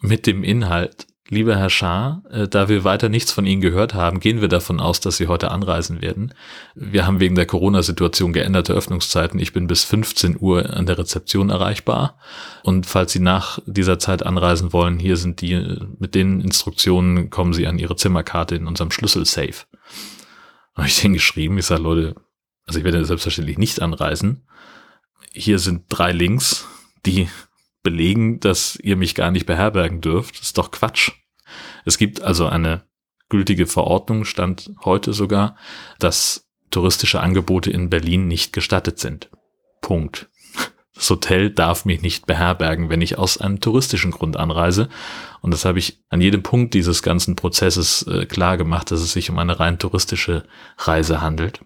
mit 0.00 0.26
dem 0.26 0.44
Inhalt, 0.44 1.06
lieber 1.28 1.56
Herr 1.56 1.70
Schaar, 1.70 2.22
äh, 2.30 2.48
da 2.48 2.68
wir 2.68 2.84
weiter 2.84 3.08
nichts 3.08 3.32
von 3.32 3.46
Ihnen 3.46 3.60
gehört 3.60 3.94
haben, 3.94 4.20
gehen 4.20 4.40
wir 4.40 4.48
davon 4.48 4.80
aus, 4.80 5.00
dass 5.00 5.16
Sie 5.16 5.26
heute 5.26 5.50
anreisen 5.50 6.02
werden. 6.02 6.34
Wir 6.74 7.06
haben 7.06 7.20
wegen 7.20 7.34
der 7.34 7.46
Corona-Situation 7.46 8.32
geänderte 8.32 8.72
Öffnungszeiten. 8.72 9.40
Ich 9.40 9.52
bin 9.52 9.66
bis 9.66 9.84
15 9.84 10.36
Uhr 10.38 10.74
an 10.74 10.86
der 10.86 10.98
Rezeption 10.98 11.50
erreichbar. 11.50 12.18
Und 12.62 12.86
falls 12.86 13.12
Sie 13.12 13.20
nach 13.20 13.58
dieser 13.66 13.98
Zeit 13.98 14.24
anreisen 14.24 14.72
wollen, 14.72 14.98
hier 14.98 15.16
sind 15.16 15.40
die, 15.40 15.78
mit 15.98 16.14
den 16.14 16.40
Instruktionen 16.40 17.30
kommen 17.30 17.52
Sie 17.52 17.66
an 17.66 17.78
Ihre 17.78 17.96
Zimmerkarte 17.96 18.54
in 18.54 18.66
unserem 18.66 18.90
Schlüssel-Safe. 18.90 19.64
Habe 20.74 20.86
ich 20.86 21.00
den 21.00 21.14
geschrieben. 21.14 21.58
Ich 21.58 21.66
sage, 21.66 21.82
Leute, 21.82 22.14
also 22.66 22.78
ich 22.78 22.84
werde 22.84 23.04
selbstverständlich 23.04 23.58
nicht 23.58 23.80
anreisen 23.80 24.45
hier 25.36 25.58
sind 25.58 25.84
drei 25.88 26.12
Links, 26.12 26.66
die 27.04 27.28
belegen, 27.82 28.40
dass 28.40 28.76
ihr 28.76 28.96
mich 28.96 29.14
gar 29.14 29.30
nicht 29.30 29.46
beherbergen 29.46 30.00
dürft. 30.00 30.38
Das 30.38 30.46
ist 30.46 30.58
doch 30.58 30.70
Quatsch. 30.70 31.12
Es 31.84 31.98
gibt 31.98 32.22
also 32.22 32.46
eine 32.46 32.82
gültige 33.28 33.66
Verordnung, 33.66 34.24
stand 34.24 34.72
heute 34.84 35.12
sogar, 35.12 35.56
dass 35.98 36.48
touristische 36.70 37.20
Angebote 37.20 37.70
in 37.70 37.90
Berlin 37.90 38.26
nicht 38.26 38.52
gestattet 38.52 38.98
sind. 38.98 39.30
Punkt. 39.80 40.28
Das 40.94 41.10
Hotel 41.10 41.50
darf 41.50 41.84
mich 41.84 42.00
nicht 42.00 42.26
beherbergen, 42.26 42.88
wenn 42.88 43.02
ich 43.02 43.18
aus 43.18 43.38
einem 43.38 43.60
touristischen 43.60 44.10
Grund 44.10 44.36
anreise. 44.36 44.88
Und 45.42 45.52
das 45.52 45.66
habe 45.66 45.78
ich 45.78 46.00
an 46.08 46.22
jedem 46.22 46.42
Punkt 46.42 46.72
dieses 46.72 47.02
ganzen 47.02 47.36
Prozesses 47.36 48.02
äh, 48.04 48.24
klar 48.24 48.56
gemacht, 48.56 48.90
dass 48.90 49.00
es 49.00 49.12
sich 49.12 49.28
um 49.28 49.38
eine 49.38 49.60
rein 49.60 49.78
touristische 49.78 50.44
Reise 50.78 51.20
handelt. 51.20 51.60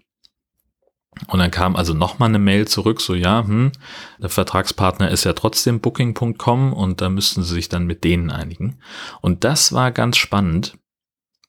Und 1.27 1.41
dann 1.41 1.51
kam 1.51 1.77
also 1.77 1.93
nochmal 1.93 2.29
eine 2.29 2.39
Mail 2.39 2.69
zurück, 2.69 3.01
so 3.01 3.15
ja, 3.15 3.45
hm, 3.45 3.73
der 4.21 4.29
Vertragspartner 4.29 5.11
ist 5.11 5.25
ja 5.25 5.33
trotzdem 5.33 5.81
Booking.com 5.81 6.73
und 6.73 7.01
da 7.01 7.09
müssten 7.09 7.43
sie 7.43 7.55
sich 7.55 7.69
dann 7.69 7.87
mit 7.87 8.05
denen 8.05 8.31
einigen. 8.31 8.79
Und 9.21 9.45
das 9.45 9.73
war 9.73 9.91
ganz 9.91 10.17
spannend. 10.17 10.79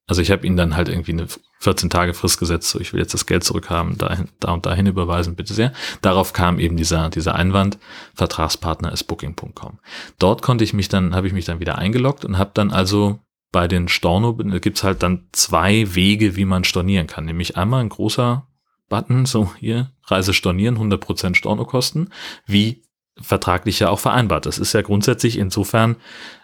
Also 0.08 0.22
ich 0.22 0.32
habe 0.32 0.46
ihnen 0.46 0.58
dann 0.58 0.75
halt 0.75 0.89
irgendwie 0.89 1.13
eine 1.13 1.27
14 1.60 1.89
Tage 1.89 2.13
Frist 2.13 2.39
gesetzt, 2.39 2.70
so 2.72 2.80
ich 2.80 2.91
will 2.91 3.00
jetzt 3.00 3.13
das 3.13 3.27
Geld 3.27 3.44
zurückhaben, 3.44 3.98
dahin, 3.98 4.30
da 4.39 4.51
und 4.51 4.65
dahin 4.65 4.88
überweisen, 4.88 5.36
bitte 5.36 5.53
sehr. 5.53 5.72
Darauf 6.01 6.34
kam 6.34 6.60
eben 6.60 6.75
dieser, 6.75 7.10
dieser 7.10 7.36
Einwand, 7.36 7.77
Vertragspartner 8.15 8.91
ist 8.91 9.03
Booking.com. 9.03 9.80
Dort 10.18 10.41
konnte 10.41 10.63
ich 10.63 10.74
mich 10.74 10.89
dann, 10.89 11.15
habe 11.15 11.27
ich 11.27 11.34
mich 11.34 11.46
dann 11.46 11.60
wieder 11.60 11.77
eingeloggt 11.77 12.25
und 12.25 12.38
habe 12.38 12.51
dann 12.53 12.72
also 12.72 13.20
bei 13.51 13.68
den 13.68 13.88
Storno, 13.88 14.34
gibt's 14.34 14.84
halt 14.84 15.03
dann 15.03 15.27
zwei 15.34 15.94
Wege, 15.94 16.36
wie 16.36 16.46
man 16.46 16.63
stornieren 16.63 17.08
kann. 17.08 17.25
Nämlich 17.25 17.58
einmal 17.58 17.82
ein 17.82 17.89
großer 17.89 18.48
Button, 18.91 19.25
so 19.25 19.51
hier, 19.57 19.89
Reise 20.05 20.33
stornieren, 20.33 20.77
100% 20.77 21.33
Stornokosten, 21.33 22.10
wie 22.45 22.83
vertraglich 23.19 23.79
ja 23.79 23.89
auch 23.89 24.00
vereinbart. 24.00 24.45
Das 24.45 24.60
ist 24.60 24.74
ja 24.74 24.81
grundsätzlich 24.81 25.38
insofern, 25.38 25.95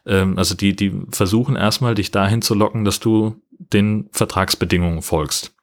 ähm, 0.06 0.38
also 0.38 0.56
die, 0.56 0.76
die 0.76 0.94
versuchen 1.12 1.56
erstmal 1.56 1.94
dich 1.94 2.10
dahin 2.10 2.42
zu 2.42 2.56
locken, 2.56 2.86
dass 2.86 3.00
du 3.00 3.36
den 3.52 4.10
Vertragsbedingungen 4.12 5.02
folgst. 5.02 5.54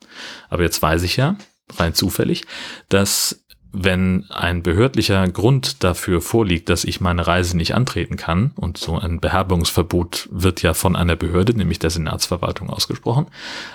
Aber 0.48 0.62
jetzt 0.62 0.80
weiß 0.80 1.02
ich 1.02 1.16
ja, 1.16 1.36
rein 1.76 1.94
zufällig, 1.94 2.44
dass 2.88 3.43
wenn 3.74 4.24
ein 4.30 4.62
behördlicher 4.62 5.26
Grund 5.28 5.82
dafür 5.82 6.20
vorliegt, 6.20 6.68
dass 6.68 6.84
ich 6.84 7.00
meine 7.00 7.26
Reise 7.26 7.56
nicht 7.56 7.74
antreten 7.74 8.16
kann, 8.16 8.52
und 8.54 8.78
so 8.78 8.98
ein 8.98 9.20
Beherbergungsverbot 9.20 10.28
wird 10.30 10.62
ja 10.62 10.74
von 10.74 10.94
einer 10.94 11.16
Behörde, 11.16 11.56
nämlich 11.56 11.80
der 11.80 11.90
Senatsverwaltung, 11.90 12.70
ausgesprochen, 12.70 13.26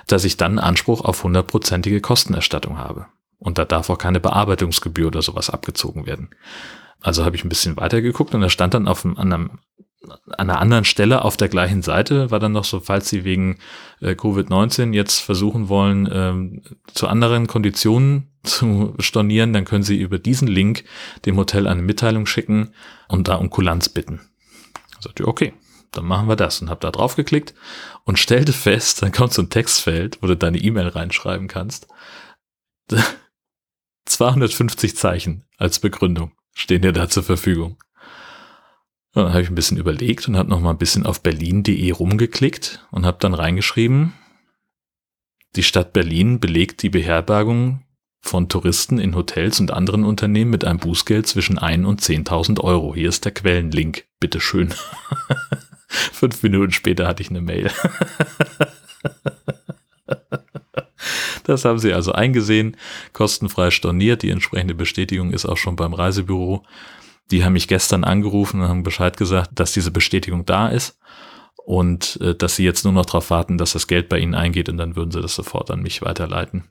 dass 0.07 0.23
ich 0.23 0.37
dann 0.37 0.57
Anspruch 0.57 1.01
auf 1.01 1.23
hundertprozentige 1.23 1.99
Kostenerstattung 1.99 2.77
habe. 2.77 3.07
Und 3.39 3.57
da 3.57 3.65
darf 3.65 3.89
auch 3.89 3.97
keine 3.97 4.19
Bearbeitungsgebühr 4.19 5.07
oder 5.07 5.21
sowas 5.21 5.49
abgezogen 5.49 6.05
werden. 6.05 6.29
Also 7.01 7.25
habe 7.25 7.35
ich 7.35 7.43
ein 7.43 7.49
bisschen 7.49 7.77
weiter 7.77 8.01
geguckt 8.01 8.33
und 8.33 8.41
da 8.41 8.49
stand 8.49 8.73
dann 8.73 8.87
auf 8.87 9.05
einem, 9.05 9.17
an 9.17 9.51
einer 10.37 10.59
anderen 10.59 10.85
Stelle 10.85 11.23
auf 11.23 11.37
der 11.37 11.49
gleichen 11.49 11.81
Seite, 11.81 12.31
war 12.31 12.39
dann 12.39 12.53
noch 12.53 12.63
so, 12.63 12.79
falls 12.79 13.09
Sie 13.09 13.23
wegen 13.25 13.59
äh, 14.01 14.11
Covid-19 14.11 14.93
jetzt 14.93 15.19
versuchen 15.19 15.69
wollen, 15.69 16.09
ähm, 16.11 16.61
zu 16.93 17.07
anderen 17.07 17.47
Konditionen 17.47 18.28
zu 18.43 18.95
stornieren, 18.99 19.53
dann 19.53 19.65
können 19.65 19.83
Sie 19.83 19.97
über 19.97 20.19
diesen 20.19 20.47
Link 20.47 20.85
dem 21.25 21.37
Hotel 21.37 21.67
eine 21.67 21.81
Mitteilung 21.81 22.25
schicken 22.25 22.73
und 23.07 23.27
da 23.27 23.35
um 23.35 23.49
Kulanz 23.49 23.89
bitten. 23.89 24.21
Da 24.95 25.01
sagte 25.01 25.23
ich, 25.23 25.27
okay, 25.27 25.53
dann 25.91 26.05
machen 26.05 26.27
wir 26.27 26.35
das 26.35 26.61
und 26.61 26.69
habe 26.69 26.81
da 26.81 26.91
drauf 26.91 27.15
geklickt 27.15 27.53
und 28.05 28.19
stellte 28.19 28.53
fest, 28.53 29.01
dann 29.01 29.11
kommt 29.11 29.33
so 29.33 29.41
ein 29.41 29.49
Textfeld, 29.49 30.21
wo 30.21 30.27
du 30.27 30.35
deine 30.35 30.59
E-Mail 30.59 30.87
reinschreiben 30.87 31.47
kannst. 31.47 31.87
250 34.05 34.95
Zeichen 34.95 35.45
als 35.57 35.79
Begründung 35.79 36.31
stehen 36.53 36.81
dir 36.81 36.93
da 36.93 37.09
zur 37.09 37.23
Verfügung. 37.23 37.77
Und 39.13 39.23
dann 39.23 39.33
habe 39.33 39.41
ich 39.41 39.49
ein 39.49 39.55
bisschen 39.55 39.77
überlegt 39.77 40.27
und 40.27 40.37
habe 40.37 40.49
noch 40.49 40.59
mal 40.59 40.71
ein 40.71 40.77
bisschen 40.77 41.05
auf 41.05 41.21
berlin.de 41.21 41.91
rumgeklickt 41.91 42.87
und 42.91 43.05
habe 43.05 43.17
dann 43.19 43.33
reingeschrieben, 43.33 44.13
die 45.55 45.63
Stadt 45.63 45.93
Berlin 45.93 46.39
belegt 46.39 46.83
die 46.83 46.89
Beherbergung 46.89 47.83
von 48.21 48.49
Touristen 48.49 48.99
in 48.99 49.15
Hotels 49.15 49.59
und 49.59 49.71
anderen 49.71 50.03
Unternehmen 50.03 50.51
mit 50.51 50.65
einem 50.65 50.79
Bußgeld 50.79 51.27
zwischen 51.27 51.57
1 51.57 51.85
und 51.85 52.01
10.000 52.01 52.61
Euro. 52.61 52.93
Hier 52.93 53.09
ist 53.09 53.25
der 53.25 53.33
Quellenlink. 53.33 54.05
Bitteschön. 54.19 54.73
Fünf 55.87 56.43
Minuten 56.43 56.71
später 56.71 57.07
hatte 57.07 57.23
ich 57.23 57.29
eine 57.29 57.41
Mail. 57.41 57.71
Das 61.49 61.65
haben 61.65 61.79
sie 61.79 61.93
also 61.93 62.11
eingesehen, 62.11 62.77
kostenfrei 63.11 63.71
storniert. 63.71 64.21
Die 64.21 64.29
entsprechende 64.29 64.75
Bestätigung 64.75 65.31
ist 65.31 65.47
auch 65.47 65.57
schon 65.57 65.75
beim 65.75 65.93
Reisebüro. 65.93 66.63
Die 67.31 67.43
haben 67.43 67.53
mich 67.53 67.67
gestern 67.67 68.03
angerufen 68.03 68.61
und 68.61 68.67
haben 68.67 68.83
Bescheid 68.83 69.17
gesagt, 69.17 69.51
dass 69.55 69.71
diese 69.73 69.89
Bestätigung 69.89 70.45
da 70.45 70.67
ist 70.67 70.99
und 71.65 72.19
äh, 72.21 72.35
dass 72.35 72.55
sie 72.55 72.65
jetzt 72.65 72.83
nur 72.83 72.93
noch 72.93 73.05
darauf 73.05 73.31
warten, 73.31 73.57
dass 73.57 73.73
das 73.73 73.87
Geld 73.87 74.09
bei 74.09 74.19
ihnen 74.19 74.35
eingeht 74.35 74.69
und 74.69 74.77
dann 74.77 74.95
würden 74.95 75.11
sie 75.11 75.21
das 75.21 75.33
sofort 75.33 75.71
an 75.71 75.81
mich 75.81 76.03
weiterleiten. 76.03 76.65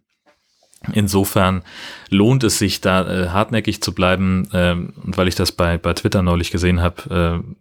Insofern 0.93 1.63
lohnt 2.09 2.45
es 2.45 2.59
sich, 2.59 2.81
da 2.81 3.07
äh, 3.07 3.29
hartnäckig 3.29 3.83
zu 3.83 3.93
bleiben. 3.95 4.49
Ähm, 4.53 4.93
und 5.05 5.17
weil 5.17 5.29
ich 5.29 5.35
das 5.35 5.53
bei, 5.53 5.77
bei 5.77 5.93
Twitter 5.95 6.23
neulich 6.23 6.51
gesehen 6.51 6.81
habe, 6.81 7.43
äh, 7.45 7.55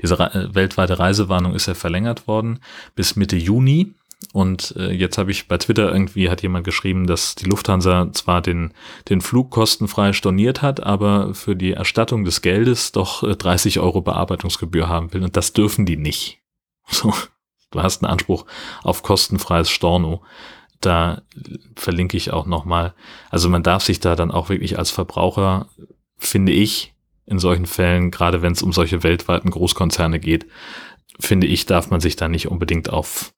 diese 0.00 0.18
Re 0.18 0.48
weltweite 0.52 0.98
Reisewarnung 0.98 1.54
ist 1.54 1.66
ja 1.66 1.74
verlängert 1.74 2.26
worden 2.26 2.60
bis 2.94 3.16
Mitte 3.16 3.36
Juni. 3.36 3.94
Und 4.32 4.74
äh, 4.76 4.92
jetzt 4.92 5.18
habe 5.18 5.30
ich 5.30 5.48
bei 5.48 5.58
Twitter 5.58 5.90
irgendwie 5.92 6.30
hat 6.30 6.42
jemand 6.42 6.64
geschrieben, 6.64 7.06
dass 7.06 7.34
die 7.34 7.46
Lufthansa 7.46 8.12
zwar 8.12 8.42
den, 8.42 8.72
den 9.08 9.20
Flug 9.20 9.50
kostenfrei 9.50 10.12
storniert 10.12 10.62
hat, 10.62 10.82
aber 10.82 11.34
für 11.34 11.56
die 11.56 11.72
Erstattung 11.72 12.24
des 12.24 12.42
Geldes 12.42 12.92
doch 12.92 13.22
äh, 13.22 13.34
30 13.34 13.80
Euro 13.80 14.02
Bearbeitungsgebühr 14.02 14.88
haben 14.88 15.12
will. 15.12 15.24
Und 15.24 15.36
das 15.36 15.52
dürfen 15.52 15.86
die 15.86 15.96
nicht. 15.96 16.38
So, 16.92 17.14
du 17.70 17.82
hast 17.82 18.02
einen 18.02 18.10
Anspruch 18.10 18.46
auf 18.82 19.04
kostenfreies 19.04 19.70
Storno. 19.70 20.22
Da 20.80 21.22
verlinke 21.76 22.16
ich 22.16 22.32
auch 22.32 22.46
nochmal. 22.46 22.94
Also 23.28 23.48
man 23.48 23.62
darf 23.62 23.84
sich 23.84 24.00
da 24.00 24.16
dann 24.16 24.30
auch 24.30 24.48
wirklich 24.48 24.78
als 24.78 24.90
Verbraucher, 24.90 25.68
finde 26.16 26.52
ich, 26.52 26.94
in 27.26 27.38
solchen 27.38 27.66
Fällen, 27.66 28.10
gerade 28.10 28.42
wenn 28.42 28.52
es 28.52 28.62
um 28.62 28.72
solche 28.72 29.02
weltweiten 29.02 29.50
Großkonzerne 29.50 30.18
geht, 30.18 30.46
finde 31.18 31.46
ich, 31.46 31.66
darf 31.66 31.90
man 31.90 32.00
sich 32.00 32.16
da 32.16 32.28
nicht 32.28 32.48
unbedingt 32.48 32.90
auf 32.90 33.32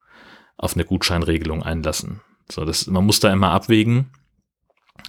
auf 0.63 0.75
eine 0.75 0.85
Gutscheinregelung 0.85 1.63
einlassen. 1.63 2.21
So, 2.51 2.65
das, 2.65 2.87
man 2.87 3.05
muss 3.05 3.21
da 3.21 3.33
immer 3.33 3.51
abwägen. 3.51 4.11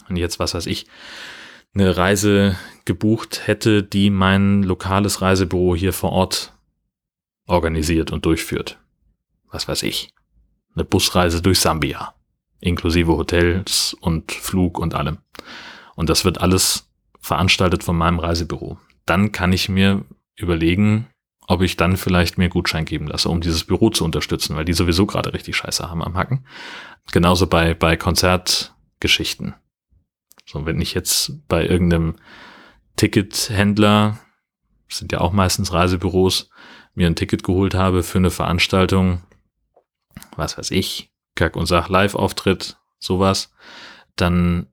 Und 0.10 0.18
jetzt, 0.18 0.40
was 0.40 0.56
weiß 0.56 0.66
ich, 0.66 0.88
eine 1.74 1.96
Reise 1.96 2.58
gebucht 2.86 3.48
hätte, 3.48 3.84
die 3.84 4.10
mein 4.10 4.64
lokales 4.64 5.22
Reisebüro 5.22 5.76
hier 5.76 5.94
vor 5.94 6.12
Ort 6.12 6.54
organisiert 7.46 8.12
und 8.12 8.26
durchführt. 8.26 8.80
Was 9.52 9.68
weiß 9.68 9.84
ich. 9.84 10.10
Eine 10.76 10.86
Busreise 10.86 11.42
durch 11.42 11.60
Sambia. 11.60 12.16
Inklusive 12.64 13.12
Hotels 13.18 13.96
und 14.00 14.32
Flug 14.32 14.80
und 14.80 14.96
allem. 14.96 15.18
Und 15.96 16.10
das 16.10 16.26
wird 16.26 16.42
alles 16.42 16.90
veranstaltet 17.20 17.84
von 17.84 17.98
meinem 17.98 18.20
Reisebüro. 18.20 18.78
Dann 19.06 19.32
kann 19.32 19.54
ich 19.54 19.70
mir 19.70 20.06
überlegen, 20.36 21.08
ob 21.48 21.62
ich 21.62 21.76
dann 21.76 21.98
vielleicht 21.98 22.38
mir 22.38 22.50
Gutschein 22.50 22.86
geben 22.86 23.08
lasse, 23.08 23.30
um 23.30 23.42
dieses 23.42 23.66
Büro 23.66 23.90
zu 23.90 24.06
unterstützen, 24.06 24.56
weil 24.56 24.66
die 24.66 24.74
sowieso 24.74 25.06
gerade 25.06 25.34
richtig 25.34 25.58
Scheiße 25.58 25.90
haben 25.90 26.02
am 26.02 26.16
Hacken. 26.16 26.46
Genauso 27.12 27.48
bei, 27.48 27.74
bei 27.74 27.98
Konzertgeschichten. 27.98 29.56
So, 30.46 30.66
wenn 30.66 30.80
ich 30.80 30.94
jetzt 30.94 31.48
bei 31.48 31.66
irgendeinem 31.66 32.16
Tickethändler, 32.96 34.20
sind 34.88 35.12
ja 35.12 35.20
auch 35.20 35.34
meistens 35.34 35.74
Reisebüros, 35.74 36.50
mir 36.94 37.08
ein 37.08 37.16
Ticket 37.16 37.44
geholt 37.44 37.74
habe 37.76 38.04
für 38.04 38.20
eine 38.20 38.30
Veranstaltung, 38.30 39.22
was 40.36 40.58
weiß 40.58 40.72
ich, 40.72 41.13
Kack 41.36 41.56
und 41.56 41.66
Sach 41.66 41.90
Live-Auftritt, 41.90 42.78
sowas, 43.00 43.52
dann 44.16 44.68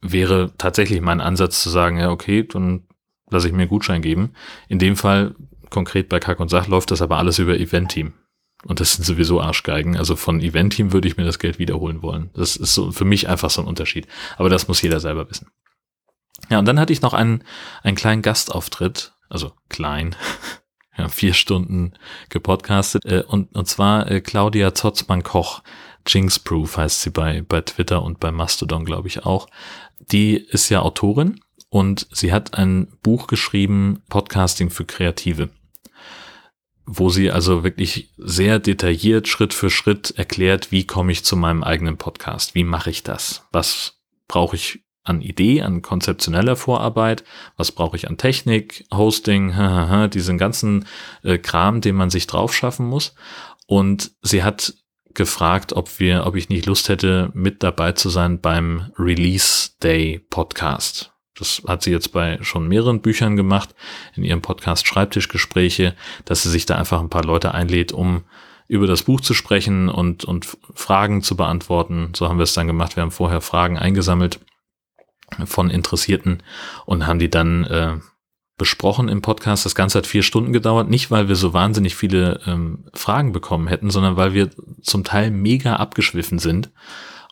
wäre 0.00 0.52
tatsächlich 0.58 1.00
mein 1.00 1.20
Ansatz 1.20 1.62
zu 1.62 1.70
sagen, 1.70 1.98
ja, 1.98 2.10
okay, 2.10 2.42
dann 2.42 2.86
lasse 3.30 3.46
ich 3.46 3.52
mir 3.52 3.62
einen 3.62 3.68
Gutschein 3.68 4.02
geben. 4.02 4.32
In 4.68 4.78
dem 4.78 4.96
Fall 4.96 5.34
konkret 5.68 6.08
bei 6.08 6.18
Kack 6.18 6.40
und 6.40 6.48
Sach 6.48 6.66
läuft 6.66 6.90
das 6.90 7.02
aber 7.02 7.18
alles 7.18 7.38
über 7.38 7.58
Event-Team. 7.58 8.12
Und 8.64 8.80
das 8.80 8.94
sind 8.94 9.04
sowieso 9.04 9.40
Arschgeigen. 9.40 9.96
Also 9.96 10.16
von 10.16 10.40
Event-Team 10.40 10.92
würde 10.92 11.08
ich 11.08 11.16
mir 11.16 11.24
das 11.24 11.38
Geld 11.38 11.58
wiederholen 11.58 12.02
wollen. 12.02 12.30
Das 12.34 12.56
ist 12.56 12.74
so 12.74 12.92
für 12.92 13.06
mich 13.06 13.28
einfach 13.28 13.50
so 13.50 13.62
ein 13.62 13.68
Unterschied. 13.68 14.06
Aber 14.36 14.50
das 14.50 14.68
muss 14.68 14.82
jeder 14.82 15.00
selber 15.00 15.30
wissen. 15.30 15.48
Ja, 16.50 16.58
und 16.58 16.66
dann 16.66 16.78
hatte 16.78 16.92
ich 16.92 17.00
noch 17.00 17.14
einen, 17.14 17.44
einen 17.82 17.96
kleinen 17.96 18.22
Gastauftritt. 18.22 19.14
Also 19.28 19.52
klein. 19.68 20.14
Ja, 21.00 21.08
vier 21.08 21.32
Stunden 21.32 21.94
gepodcastet. 22.28 23.06
Äh, 23.06 23.24
und, 23.26 23.54
und 23.56 23.66
zwar 23.66 24.10
äh, 24.10 24.20
Claudia 24.20 24.74
Zotzmann-Koch. 24.74 25.62
Jinx-Proof 26.06 26.76
heißt 26.76 27.02
sie 27.02 27.10
bei, 27.10 27.42
bei 27.42 27.62
Twitter 27.62 28.02
und 28.02 28.20
bei 28.20 28.30
Mastodon, 28.30 28.84
glaube 28.84 29.08
ich, 29.08 29.24
auch. 29.24 29.48
Die 30.12 30.36
ist 30.36 30.68
ja 30.68 30.80
Autorin 30.82 31.40
und 31.70 32.06
sie 32.12 32.32
hat 32.32 32.54
ein 32.54 32.88
Buch 33.02 33.28
geschrieben, 33.28 34.02
Podcasting 34.10 34.68
für 34.68 34.84
Kreative, 34.84 35.48
wo 36.84 37.08
sie 37.08 37.30
also 37.30 37.64
wirklich 37.64 38.10
sehr 38.18 38.58
detailliert 38.58 39.26
Schritt 39.26 39.54
für 39.54 39.70
Schritt 39.70 40.10
erklärt, 40.16 40.70
wie 40.70 40.86
komme 40.86 41.12
ich 41.12 41.24
zu 41.24 41.36
meinem 41.36 41.62
eigenen 41.62 41.96
Podcast, 41.96 42.54
wie 42.54 42.64
mache 42.64 42.90
ich 42.90 43.04
das, 43.04 43.46
was 43.52 44.00
brauche 44.28 44.56
ich 44.56 44.80
an 45.02 45.22
Idee, 45.22 45.62
an 45.62 45.82
konzeptioneller 45.82 46.56
Vorarbeit, 46.56 47.24
was 47.56 47.72
brauche 47.72 47.96
ich 47.96 48.08
an 48.08 48.18
Technik, 48.18 48.84
Hosting, 48.92 50.10
diesen 50.12 50.38
ganzen 50.38 50.86
äh, 51.22 51.38
Kram, 51.38 51.80
den 51.80 51.96
man 51.96 52.10
sich 52.10 52.26
drauf 52.26 52.54
schaffen 52.54 52.86
muss. 52.86 53.14
Und 53.66 54.12
sie 54.22 54.42
hat 54.42 54.74
gefragt, 55.14 55.72
ob 55.72 55.98
wir, 55.98 56.26
ob 56.26 56.36
ich 56.36 56.48
nicht 56.48 56.66
Lust 56.66 56.88
hätte, 56.88 57.30
mit 57.34 57.62
dabei 57.62 57.92
zu 57.92 58.08
sein 58.08 58.40
beim 58.40 58.92
Release 58.98 59.70
Day 59.82 60.20
Podcast. 60.30 61.12
Das 61.36 61.62
hat 61.66 61.82
sie 61.82 61.90
jetzt 61.90 62.12
bei 62.12 62.38
schon 62.42 62.68
mehreren 62.68 63.00
Büchern 63.00 63.36
gemacht, 63.36 63.74
in 64.14 64.24
ihrem 64.24 64.42
Podcast 64.42 64.86
Schreibtischgespräche, 64.86 65.94
dass 66.26 66.42
sie 66.42 66.50
sich 66.50 66.66
da 66.66 66.76
einfach 66.76 67.00
ein 67.00 67.08
paar 67.08 67.24
Leute 67.24 67.54
einlädt, 67.54 67.92
um 67.92 68.24
über 68.68 68.86
das 68.86 69.02
Buch 69.02 69.20
zu 69.20 69.34
sprechen 69.34 69.88
und, 69.88 70.24
und 70.24 70.46
Fragen 70.74 71.22
zu 71.22 71.36
beantworten. 71.36 72.12
So 72.14 72.28
haben 72.28 72.38
wir 72.38 72.44
es 72.44 72.54
dann 72.54 72.68
gemacht. 72.68 72.94
Wir 72.94 73.02
haben 73.02 73.10
vorher 73.10 73.40
Fragen 73.40 73.78
eingesammelt 73.78 74.38
von 75.44 75.70
Interessierten 75.70 76.42
und 76.86 77.06
haben 77.06 77.18
die 77.18 77.30
dann 77.30 77.64
äh, 77.64 77.96
besprochen 78.58 79.08
im 79.08 79.22
Podcast. 79.22 79.64
Das 79.64 79.74
Ganze 79.74 79.98
hat 79.98 80.06
vier 80.06 80.22
Stunden 80.22 80.52
gedauert, 80.52 80.90
nicht 80.90 81.10
weil 81.10 81.28
wir 81.28 81.36
so 81.36 81.54
wahnsinnig 81.54 81.96
viele 81.96 82.40
ähm, 82.46 82.84
Fragen 82.92 83.32
bekommen 83.32 83.68
hätten, 83.68 83.90
sondern 83.90 84.16
weil 84.16 84.34
wir 84.34 84.50
zum 84.82 85.04
Teil 85.04 85.30
mega 85.30 85.76
abgeschwiffen 85.76 86.38
sind 86.38 86.70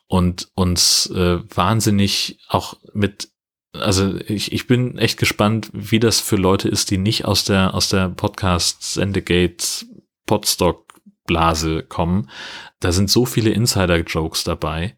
und 0.07 0.49
uns 0.55 1.07
äh, 1.15 1.39
wahnsinnig 1.55 2.39
auch 2.49 2.79
mit 2.95 3.29
also 3.75 4.15
ich, 4.27 4.53
ich 4.53 4.67
bin 4.67 4.97
echt 4.97 5.19
gespannt, 5.19 5.69
wie 5.73 6.01
das 6.01 6.21
für 6.21 6.37
Leute 6.37 6.69
ist, 6.69 6.91
die 6.91 6.99
nicht 6.99 7.27
aus 7.27 7.45
der, 7.45 7.75
aus 7.75 7.91
der 7.91 8.09
Podcast 8.09 8.95
Sendegate 8.95 9.87
Podstock 10.27 10.95
Blase 11.27 11.83
kommen. 11.83 12.31
Da 12.81 12.91
sind 12.91 13.11
so 13.11 13.27
viele 13.27 13.51
Insider-Jokes 13.51 14.45
dabei, 14.45 14.97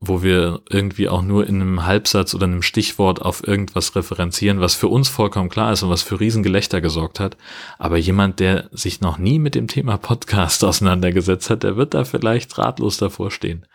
wo 0.00 0.22
wir 0.22 0.60
irgendwie 0.68 1.08
auch 1.08 1.22
nur 1.22 1.46
in 1.46 1.60
einem 1.60 1.86
Halbsatz 1.86 2.34
oder 2.34 2.44
einem 2.44 2.62
Stichwort 2.62 3.22
auf 3.22 3.46
irgendwas 3.46 3.96
referenzieren, 3.96 4.60
was 4.60 4.74
für 4.74 4.88
uns 4.88 5.08
vollkommen 5.08 5.48
klar 5.48 5.72
ist 5.72 5.82
und 5.82 5.90
was 5.90 6.02
für 6.02 6.20
Riesengelächter 6.20 6.80
gesorgt 6.80 7.18
hat. 7.18 7.36
Aber 7.78 7.96
jemand, 7.96 8.38
der 8.40 8.68
sich 8.72 9.00
noch 9.00 9.16
nie 9.16 9.38
mit 9.38 9.54
dem 9.54 9.68
Thema 9.68 9.96
Podcast 9.96 10.64
auseinandergesetzt 10.64 11.48
hat, 11.48 11.62
der 11.62 11.76
wird 11.76 11.94
da 11.94 12.04
vielleicht 12.04 12.56
ratlos 12.58 12.98
davor 12.98 13.30
stehen. 13.30 13.66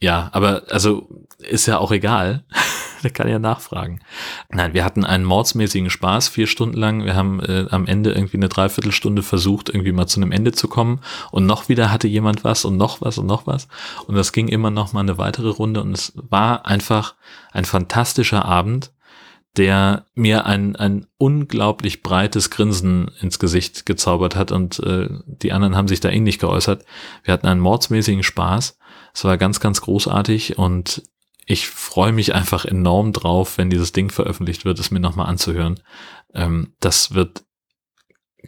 Ja, 0.00 0.28
aber 0.32 0.64
also 0.70 1.08
ist 1.38 1.66
ja 1.66 1.78
auch 1.78 1.92
egal. 1.92 2.44
der 3.04 3.10
kann 3.12 3.28
ja 3.28 3.38
nachfragen. 3.38 4.00
Nein, 4.50 4.74
wir 4.74 4.84
hatten 4.84 5.04
einen 5.04 5.24
mordsmäßigen 5.24 5.90
Spaß, 5.90 6.28
vier 6.28 6.46
Stunden 6.46 6.76
lang. 6.76 7.04
Wir 7.04 7.14
haben 7.14 7.40
äh, 7.40 7.66
am 7.70 7.86
Ende 7.86 8.12
irgendwie 8.12 8.38
eine 8.38 8.48
Dreiviertelstunde 8.48 9.22
versucht, 9.22 9.68
irgendwie 9.68 9.92
mal 9.92 10.06
zu 10.06 10.20
einem 10.20 10.32
Ende 10.32 10.52
zu 10.52 10.68
kommen. 10.68 11.00
Und 11.30 11.46
noch 11.46 11.68
wieder 11.68 11.92
hatte 11.92 12.08
jemand 12.08 12.42
was 12.42 12.64
und 12.64 12.76
noch 12.76 13.00
was 13.00 13.18
und 13.18 13.26
noch 13.26 13.46
was. 13.46 13.68
Und 14.06 14.16
das 14.16 14.32
ging 14.32 14.48
immer 14.48 14.70
noch 14.70 14.92
mal 14.92 15.00
eine 15.00 15.18
weitere 15.18 15.50
Runde. 15.50 15.82
Und 15.82 15.92
es 15.92 16.12
war 16.16 16.66
einfach 16.66 17.14
ein 17.52 17.64
fantastischer 17.64 18.44
Abend, 18.44 18.90
der 19.56 20.06
mir 20.14 20.46
ein, 20.46 20.74
ein 20.74 21.06
unglaublich 21.16 22.02
breites 22.02 22.50
Grinsen 22.50 23.10
ins 23.20 23.38
Gesicht 23.38 23.86
gezaubert 23.86 24.34
hat 24.34 24.50
und 24.50 24.80
äh, 24.80 25.08
die 25.26 25.52
anderen 25.52 25.76
haben 25.76 25.86
sich 25.86 26.00
da 26.00 26.10
ähnlich 26.10 26.40
geäußert. 26.40 26.84
Wir 27.22 27.32
hatten 27.32 27.46
einen 27.46 27.60
mordsmäßigen 27.60 28.24
Spaß. 28.24 28.78
Es 29.14 29.24
war 29.24 29.38
ganz, 29.38 29.60
ganz 29.60 29.80
großartig 29.80 30.58
und 30.58 31.02
ich 31.46 31.68
freue 31.68 32.12
mich 32.12 32.34
einfach 32.34 32.64
enorm 32.64 33.12
drauf, 33.12 33.58
wenn 33.58 33.70
dieses 33.70 33.92
Ding 33.92 34.10
veröffentlicht 34.10 34.64
wird, 34.64 34.78
es 34.78 34.90
mir 34.90 35.00
nochmal 35.00 35.26
anzuhören. 35.26 35.80
Ähm, 36.32 36.74
das 36.80 37.14
wird, 37.14 37.44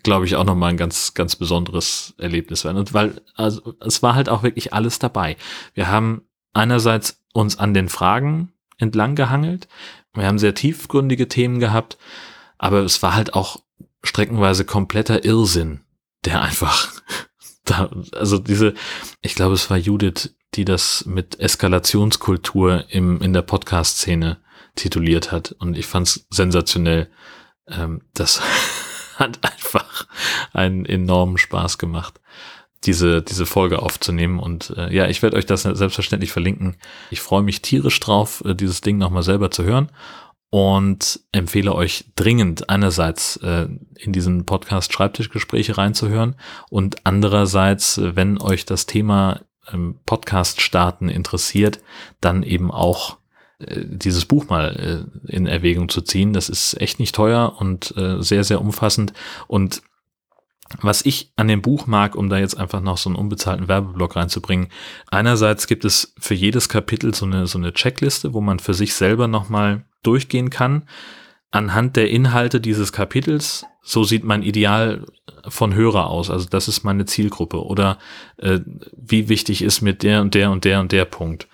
glaube 0.03 0.27
ich, 0.27 0.37
auch 0.37 0.45
nochmal 0.45 0.71
ein 0.71 0.77
ganz, 0.77 1.15
ganz 1.15 1.37
besonderes 1.37 2.15
Erlebnis 2.19 2.65
werden. 2.65 2.79
Und 2.79 2.95
weil, 2.95 3.21
also 3.35 3.75
es 3.81 4.03
war 4.03 4.15
halt 4.15 4.29
auch 4.29 4.43
wirklich 4.43 4.73
alles 4.73 4.99
dabei. 4.99 5.37
Wir 5.75 5.89
haben 5.89 6.23
einerseits 6.53 7.23
uns 7.33 7.59
an 7.59 7.75
den 7.75 7.89
Fragen 7.89 8.53
entlang 8.79 9.15
gehangelt. 9.15 9.69
Wir 10.15 10.27
haben 10.27 10.39
sehr 10.39 10.55
tiefgründige 10.55 11.29
Themen 11.29 11.61
gehabt, 11.61 11.99
aber 12.57 12.81
es 12.81 13.03
war 13.03 13.15
halt 13.15 13.35
auch 13.35 13.61
streckenweise 14.03 14.65
kompletter 14.65 15.25
Irrsinn, 15.25 15.81
der 16.25 16.41
einfach 16.41 16.91
da, 17.65 17.91
also 18.13 18.39
diese, 18.39 18.75
ich 19.21 19.35
glaube, 19.35 19.55
es 19.55 19.69
war 19.69 19.77
Judith, 19.77 20.36
die 20.55 20.65
das 20.65 21.05
mit 21.07 21.39
Eskalationskultur 21.39 22.85
im, 22.89 23.21
in 23.21 23.33
der 23.33 23.43
Podcast-Szene 23.43 24.39
tituliert 24.75 25.33
hat. 25.33 25.53
Und 25.59 25.77
ich 25.77 25.87
fand 25.87 26.09
es 26.09 26.27
sensationell. 26.31 27.11
Ähm, 27.69 28.03
das 28.15 28.41
hat 29.17 29.39
einfach 29.43 30.07
einen 30.53 30.87
enormen 30.87 31.39
Spaß 31.39 31.79
gemacht 31.79 32.21
diese, 32.85 33.23
diese 33.23 33.47
Folge 33.47 33.83
aufzunehmen. 33.83 34.39
Und 34.39 34.73
äh, 34.77 34.95
ja, 34.95 35.09
ich 35.09 35.23
werde 35.23 35.37
euch 35.37 35.47
das 35.47 35.63
selbstverständlich 35.63 36.33
verlinken. 36.33 36.77
Ich 37.11 37.21
freue 37.21 37.43
mich 37.43 37.63
tierisch 37.63 37.99
drauf, 38.01 38.43
äh, 38.47 38.55
dieses 38.55 38.81
Ding 38.81 38.99
nochmal 38.99 39.23
selber 39.23 39.51
zu 39.51 39.65
hören 39.65 39.91
und 40.51 41.21
empfehle 41.33 41.75
euch 41.75 42.05
dringend 42.15 42.71
einerseits 42.71 43.37
äh, 43.39 43.69
in 43.97 44.13
diesen 44.13 44.47
Podcast 44.47 44.93
Schreibtischgespräche 44.93 45.77
reinzuhören 45.77 46.37
und 46.71 47.05
andererseits, 47.05 47.99
äh, 47.99 48.15
wenn 48.15 48.41
euch 48.41 48.65
das 48.65 48.87
Thema 48.87 49.41
Podcast 50.05 50.61
starten 50.61 51.09
interessiert, 51.09 51.81
dann 52.21 52.43
eben 52.43 52.71
auch 52.71 53.19
äh, 53.59 53.83
dieses 53.85 54.25
Buch 54.25 54.49
mal 54.49 55.07
äh, 55.29 55.33
in 55.33 55.47
Erwägung 55.47 55.89
zu 55.89 56.03
ziehen. 56.03 56.33
Das 56.33 56.49
ist 56.49 56.81
echt 56.81 57.01
nicht 57.01 57.15
teuer 57.15 57.57
und 57.59 57.97
äh, 57.97 58.23
sehr, 58.23 58.45
sehr 58.45 58.61
umfassend 58.61 59.13
und 59.49 59.83
was 60.81 61.05
ich 61.07 61.33
an 61.37 61.49
dem 61.49 61.63
Buch 61.63 61.87
mag, 61.87 62.17
um 62.17 62.29
da 62.29 62.39
jetzt 62.39 62.59
einfach 62.59 62.81
noch 62.81 62.99
so 62.99 63.09
einen 63.09 63.17
unbezahlten 63.17 63.69
Werbeblock 63.69 64.17
reinzubringen. 64.17 64.69
Einerseits 65.11 65.67
gibt 65.67 65.85
es 65.85 66.13
für 66.19 66.35
jedes 66.35 66.69
Kapitel 66.69 67.15
so 67.15 67.25
eine, 67.25 67.47
so 67.47 67.59
eine 67.59 67.73
Checkliste, 67.73 68.35
wo 68.35 68.41
man 68.41 68.59
für 68.59 68.75
sich 68.75 68.95
selber 68.95 69.29
nochmal 69.29 69.85
durchgehen 70.03 70.51
kann. 70.51 70.89
Anhand 71.51 71.97
der 71.97 72.11
Inhalte 72.11 72.61
dieses 72.61 72.93
Kapitels, 72.93 73.65
so 73.83 74.05
sieht 74.05 74.25
mein 74.25 74.43
Ideal 74.43 75.07
von 75.49 75.75
Hörer 75.75 76.09
aus. 76.09 76.31
Also 76.31 76.49
das 76.49 76.69
ist 76.69 76.85
meine 76.85 77.05
Zielgruppe. 77.05 77.65
Oder 77.65 77.99
äh, 78.37 78.61
wie 78.97 79.29
wichtig 79.29 79.63
ist 79.63 79.81
mit 79.81 80.03
der 80.03 80.21
und 80.21 80.35
der 80.35 80.51
und 80.51 80.65
der 80.65 80.81
und 80.81 80.93
der 80.93 81.05
Punkt. 81.05 81.47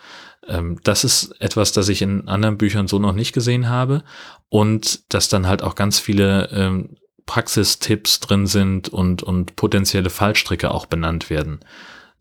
Ähm, 0.49 0.79
das 0.83 1.05
ist 1.05 1.35
etwas, 1.41 1.73
das 1.73 1.89
ich 1.89 2.03
in 2.03 2.29
anderen 2.29 2.59
Büchern 2.59 2.89
so 2.89 2.99
noch 2.99 3.13
nicht 3.13 3.33
gesehen 3.33 3.69
habe. 3.69 4.03
Und 4.49 5.13
dass 5.13 5.29
dann 5.29 5.47
halt 5.47 5.63
auch 5.63 5.75
ganz 5.75 5.99
viele 5.99 6.49
ähm, 6.53 6.97
Praxistipps 7.27 8.21
drin 8.21 8.47
sind 8.47 8.89
und, 8.89 9.23
und 9.23 9.57
potenzielle 9.57 10.11
Fallstricke 10.11 10.71
auch 10.71 10.87
benannt 10.87 11.31
werden. 11.31 11.61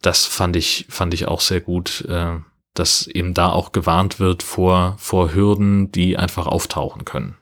Das 0.02 0.26
fand 0.26 0.56
ich, 0.56 0.86
fand 0.90 1.14
ich 1.14 1.28
auch 1.28 1.42
sehr 1.42 1.62
gut, 1.62 2.06
äh, 2.08 2.38
dass 2.74 3.08
eben 3.08 3.34
da 3.34 3.50
auch 3.52 3.72
gewarnt 3.72 4.20
wird 4.20 4.44
vor, 4.44 4.96
vor 4.98 5.34
Hürden, 5.34 5.92
die 5.92 6.18
einfach 6.18 6.48
auftauchen 6.48 7.06
können. 7.06 7.38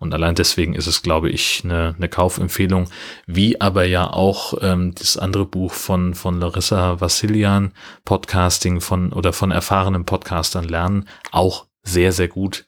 Und 0.00 0.14
allein 0.14 0.36
deswegen 0.36 0.74
ist 0.74 0.86
es, 0.86 1.02
glaube 1.02 1.28
ich, 1.28 1.62
eine, 1.64 1.94
eine 1.96 2.08
Kaufempfehlung, 2.08 2.88
wie 3.26 3.60
aber 3.60 3.84
ja 3.84 4.08
auch 4.08 4.54
ähm, 4.62 4.94
das 4.94 5.16
andere 5.16 5.44
Buch 5.44 5.72
von, 5.72 6.14
von 6.14 6.38
Larissa 6.38 7.00
Vassilian, 7.00 7.72
Podcasting 8.04 8.80
von 8.80 9.12
oder 9.12 9.32
von 9.32 9.50
erfahrenen 9.50 10.04
Podcastern 10.04 10.64
lernen, 10.64 11.08
auch 11.32 11.66
sehr, 11.82 12.12
sehr 12.12 12.28
gut, 12.28 12.66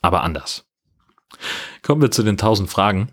aber 0.00 0.22
anders. 0.22 0.66
Kommen 1.82 2.00
wir 2.00 2.10
zu 2.10 2.22
den 2.22 2.34
1000 2.34 2.70
Fragen. 2.70 3.12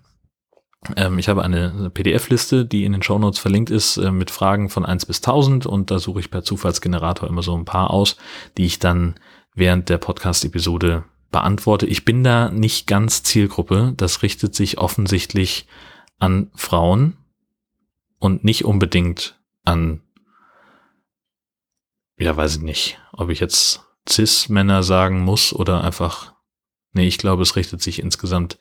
Ähm, 0.96 1.18
ich 1.18 1.28
habe 1.28 1.42
eine 1.42 1.90
PDF-Liste, 1.92 2.64
die 2.64 2.84
in 2.84 2.92
den 2.92 3.02
Shownotes 3.02 3.38
verlinkt 3.38 3.68
ist, 3.70 3.98
äh, 3.98 4.10
mit 4.10 4.30
Fragen 4.30 4.70
von 4.70 4.86
1 4.86 5.04
bis 5.04 5.18
1000 5.18 5.66
und 5.66 5.90
da 5.90 5.98
suche 5.98 6.20
ich 6.20 6.30
per 6.30 6.42
Zufallsgenerator 6.42 7.28
immer 7.28 7.42
so 7.42 7.54
ein 7.54 7.66
paar 7.66 7.90
aus, 7.90 8.16
die 8.56 8.64
ich 8.64 8.78
dann 8.78 9.16
während 9.54 9.90
der 9.90 9.98
Podcast-Episode 9.98 11.04
beantworte. 11.30 11.86
Ich 11.86 12.04
bin 12.04 12.24
da 12.24 12.50
nicht 12.50 12.86
ganz 12.86 13.22
Zielgruppe. 13.22 13.94
Das 13.96 14.22
richtet 14.22 14.54
sich 14.54 14.78
offensichtlich 14.78 15.66
an 16.18 16.50
Frauen 16.54 17.16
und 18.18 18.44
nicht 18.44 18.64
unbedingt 18.64 19.38
an, 19.64 20.02
ja, 22.18 22.36
weiß 22.36 22.56
ich 22.56 22.62
nicht, 22.62 22.98
ob 23.12 23.30
ich 23.30 23.40
jetzt 23.40 23.82
Cis-Männer 24.08 24.82
sagen 24.82 25.20
muss 25.20 25.52
oder 25.52 25.82
einfach 25.82 26.34
Nee, 26.92 27.06
ich 27.06 27.18
glaube, 27.18 27.42
es 27.42 27.56
richtet 27.56 27.82
sich 27.82 28.00
insgesamt 28.00 28.58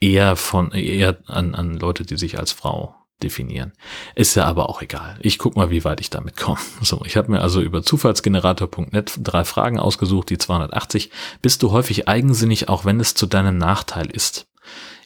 eher 0.00 0.36
von, 0.36 0.72
eher 0.72 1.18
an, 1.26 1.54
an 1.54 1.74
Leute, 1.74 2.04
die 2.04 2.16
sich 2.16 2.38
als 2.38 2.52
Frau 2.52 2.94
definieren. 3.22 3.72
Ist 4.14 4.34
ja 4.34 4.44
aber 4.44 4.68
auch 4.68 4.82
egal. 4.82 5.16
Ich 5.20 5.38
guck 5.38 5.56
mal, 5.56 5.70
wie 5.70 5.84
weit 5.84 6.00
ich 6.00 6.10
damit 6.10 6.36
komme. 6.36 6.58
So, 6.82 7.02
ich 7.04 7.16
habe 7.16 7.30
mir 7.30 7.40
also 7.40 7.60
über 7.60 7.82
zufallsgenerator.net 7.82 9.18
drei 9.22 9.44
Fragen 9.44 9.78
ausgesucht, 9.78 10.30
die 10.30 10.38
280. 10.38 11.10
Bist 11.40 11.62
du 11.62 11.70
häufig 11.70 12.08
eigensinnig, 12.08 12.68
auch 12.68 12.84
wenn 12.84 13.00
es 13.00 13.14
zu 13.14 13.26
deinem 13.26 13.56
Nachteil 13.56 14.10
ist? 14.10 14.48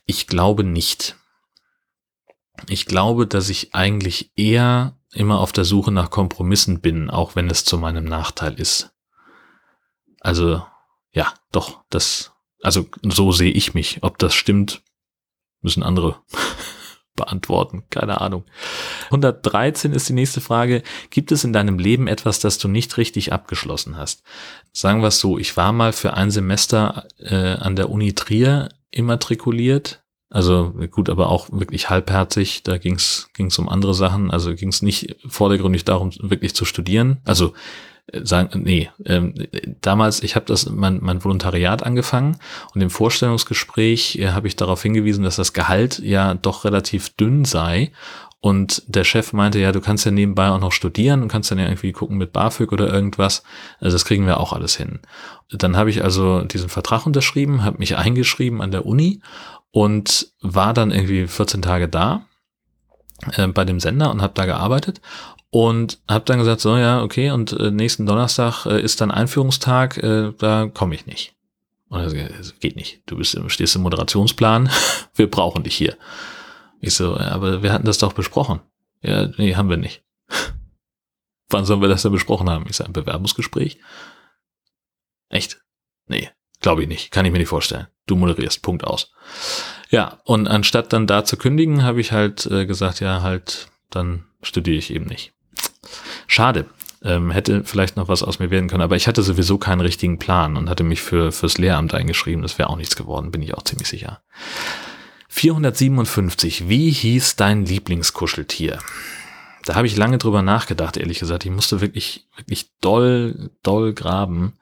Ich 0.06 0.26
glaube 0.26 0.64
nicht. 0.64 1.16
Ich 2.68 2.86
glaube, 2.86 3.26
dass 3.26 3.48
ich 3.50 3.74
eigentlich 3.74 4.32
eher 4.36 4.96
immer 5.12 5.40
auf 5.40 5.52
der 5.52 5.64
Suche 5.64 5.92
nach 5.92 6.10
Kompromissen 6.10 6.80
bin, 6.80 7.10
auch 7.10 7.36
wenn 7.36 7.50
es 7.50 7.64
zu 7.64 7.78
meinem 7.78 8.04
Nachteil 8.04 8.58
ist. 8.58 8.90
Also 10.20 10.62
ja, 11.12 11.32
doch, 11.52 11.80
das, 11.90 12.32
also 12.62 12.86
so 13.02 13.32
sehe 13.32 13.52
ich 13.52 13.74
mich. 13.74 14.02
Ob 14.02 14.18
das 14.18 14.34
stimmt, 14.34 14.82
müssen 15.60 15.82
andere 15.82 16.20
beantworten. 17.16 17.84
Keine 17.90 18.20
Ahnung. 18.20 18.44
113 19.06 19.92
ist 19.92 20.08
die 20.08 20.12
nächste 20.12 20.40
Frage. 20.40 20.82
Gibt 21.10 21.32
es 21.32 21.44
in 21.44 21.52
deinem 21.52 21.78
Leben 21.78 22.06
etwas, 22.06 22.38
das 22.38 22.58
du 22.58 22.68
nicht 22.68 22.96
richtig 22.96 23.32
abgeschlossen 23.32 23.96
hast? 23.96 24.22
Sagen 24.72 25.00
wir 25.00 25.08
es 25.08 25.18
so, 25.18 25.38
ich 25.38 25.56
war 25.56 25.72
mal 25.72 25.92
für 25.92 26.14
ein 26.14 26.30
Semester 26.30 27.06
äh, 27.18 27.54
an 27.54 27.76
der 27.76 27.90
Uni 27.90 28.12
Trier 28.12 28.68
immatrikuliert. 28.90 30.02
Also 30.28 30.74
gut, 30.90 31.08
aber 31.08 31.30
auch 31.30 31.48
wirklich 31.50 31.88
halbherzig. 31.88 32.62
Da 32.62 32.78
ging 32.78 32.96
es 32.96 33.58
um 33.58 33.68
andere 33.68 33.94
Sachen. 33.94 34.30
Also 34.30 34.54
ging 34.54 34.68
es 34.68 34.82
nicht 34.82 35.16
vordergründig 35.26 35.84
darum, 35.84 36.10
wirklich 36.20 36.54
zu 36.54 36.64
studieren. 36.64 37.18
Also 37.24 37.54
sagen, 38.12 38.62
nee, 38.62 38.90
ähm, 39.04 39.34
damals, 39.80 40.22
ich 40.22 40.36
habe 40.36 40.46
das 40.46 40.70
mein, 40.70 40.98
mein 41.02 41.24
Volontariat 41.24 41.82
angefangen 41.82 42.38
und 42.74 42.80
im 42.80 42.90
Vorstellungsgespräch 42.90 44.16
äh, 44.16 44.28
habe 44.28 44.46
ich 44.46 44.56
darauf 44.56 44.82
hingewiesen, 44.82 45.24
dass 45.24 45.36
das 45.36 45.52
Gehalt 45.52 45.98
ja 45.98 46.34
doch 46.34 46.64
relativ 46.64 47.10
dünn 47.10 47.44
sei 47.44 47.90
und 48.40 48.84
der 48.86 49.02
Chef 49.02 49.32
meinte, 49.32 49.58
ja, 49.58 49.72
du 49.72 49.80
kannst 49.80 50.04
ja 50.04 50.12
nebenbei 50.12 50.50
auch 50.50 50.60
noch 50.60 50.70
studieren 50.70 51.22
und 51.22 51.28
kannst 51.28 51.50
dann 51.50 51.58
ja 51.58 51.64
irgendwie 51.64 51.90
gucken 51.90 52.16
mit 52.16 52.32
BAföG 52.32 52.70
oder 52.70 52.92
irgendwas. 52.92 53.42
Also 53.80 53.96
das 53.96 54.04
kriegen 54.04 54.24
wir 54.26 54.38
auch 54.38 54.52
alles 54.52 54.76
hin. 54.76 55.00
Dann 55.50 55.76
habe 55.76 55.90
ich 55.90 56.04
also 56.04 56.42
diesen 56.42 56.68
Vertrag 56.68 57.06
unterschrieben, 57.06 57.64
habe 57.64 57.78
mich 57.78 57.96
eingeschrieben 57.96 58.62
an 58.62 58.70
der 58.70 58.86
Uni 58.86 59.20
und 59.72 60.28
war 60.42 60.74
dann 60.74 60.92
irgendwie 60.92 61.26
14 61.26 61.60
Tage 61.60 61.88
da 61.88 62.26
äh, 63.32 63.46
bei 63.48 63.64
dem 63.64 63.80
Sender 63.80 64.10
und 64.10 64.22
habe 64.22 64.34
da 64.34 64.46
gearbeitet 64.46 65.00
und 65.50 66.00
habe 66.08 66.24
dann 66.24 66.38
gesagt, 66.38 66.60
so 66.60 66.76
ja, 66.76 67.02
okay, 67.02 67.30
und 67.30 67.52
äh, 67.52 67.70
nächsten 67.70 68.06
Donnerstag 68.06 68.66
äh, 68.66 68.80
ist 68.80 69.00
dann 69.00 69.10
Einführungstag, 69.10 69.98
äh, 69.98 70.32
da 70.38 70.66
komme 70.66 70.94
ich 70.94 71.06
nicht. 71.06 71.34
Und 71.88 72.00
er 72.00 72.10
sagt, 72.10 72.60
geht 72.60 72.76
nicht, 72.76 73.02
du 73.06 73.16
bist, 73.16 73.38
stehst 73.48 73.76
im 73.76 73.82
Moderationsplan, 73.82 74.70
wir 75.14 75.30
brauchen 75.30 75.62
dich 75.62 75.76
hier. 75.76 75.96
Ich 76.80 76.94
so, 76.94 77.16
ja, 77.16 77.28
aber 77.28 77.62
wir 77.62 77.72
hatten 77.72 77.86
das 77.86 77.98
doch 77.98 78.12
besprochen. 78.12 78.60
Ja, 79.02 79.28
nee, 79.38 79.54
haben 79.54 79.70
wir 79.70 79.76
nicht. 79.76 80.04
Wann 81.48 81.64
sollen 81.64 81.80
wir 81.80 81.88
das 81.88 82.02
denn 82.02 82.12
besprochen 82.12 82.50
haben? 82.50 82.66
Ich 82.68 82.76
sage, 82.76 82.90
ein 82.90 82.92
Bewerbungsgespräch? 82.92 83.78
Echt? 85.28 85.62
Nee, 86.06 86.30
glaube 86.60 86.82
ich 86.82 86.88
nicht. 86.88 87.10
Kann 87.12 87.24
ich 87.24 87.32
mir 87.32 87.38
nicht 87.38 87.48
vorstellen. 87.48 87.86
Du 88.06 88.16
moderierst, 88.16 88.62
Punkt 88.62 88.84
aus. 88.84 89.12
Ja, 89.90 90.18
und 90.24 90.48
anstatt 90.48 90.92
dann 90.92 91.06
da 91.06 91.24
zu 91.24 91.36
kündigen, 91.36 91.82
habe 91.82 92.00
ich 92.00 92.12
halt 92.12 92.46
äh, 92.46 92.66
gesagt, 92.66 93.00
ja, 93.00 93.22
halt, 93.22 93.68
dann 93.90 94.24
studiere 94.42 94.76
ich 94.76 94.92
eben 94.92 95.06
nicht. 95.06 95.32
Schade. 96.26 96.66
Ähm, 97.02 97.30
hätte 97.30 97.62
vielleicht 97.64 97.96
noch 97.96 98.08
was 98.08 98.22
aus 98.22 98.38
mir 98.38 98.50
werden 98.50 98.68
können, 98.68 98.82
aber 98.82 98.96
ich 98.96 99.06
hatte 99.06 99.22
sowieso 99.22 99.58
keinen 99.58 99.80
richtigen 99.80 100.18
Plan 100.18 100.56
und 100.56 100.68
hatte 100.68 100.82
mich 100.82 101.02
für 101.02 101.30
fürs 101.30 101.58
Lehramt 101.58 101.94
eingeschrieben. 101.94 102.42
Das 102.42 102.58
wäre 102.58 102.70
auch 102.70 102.76
nichts 102.76 102.96
geworden, 102.96 103.30
bin 103.30 103.42
ich 103.42 103.54
auch 103.54 103.62
ziemlich 103.62 103.88
sicher. 103.88 104.22
457. 105.28 106.68
Wie 106.68 106.90
hieß 106.90 107.36
dein 107.36 107.66
Lieblingskuscheltier? 107.66 108.78
Da 109.66 109.74
habe 109.74 109.86
ich 109.86 109.96
lange 109.96 110.16
drüber 110.16 110.42
nachgedacht, 110.42 110.96
ehrlich 110.96 111.18
gesagt. 111.18 111.44
Ich 111.44 111.50
musste 111.50 111.80
wirklich, 111.80 112.26
wirklich 112.36 112.70
doll, 112.80 113.50
doll 113.62 113.92
graben. 113.92 114.54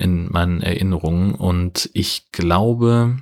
In 0.00 0.30
meinen 0.30 0.62
Erinnerungen. 0.62 1.34
Und 1.34 1.90
ich 1.92 2.30
glaube, 2.32 3.18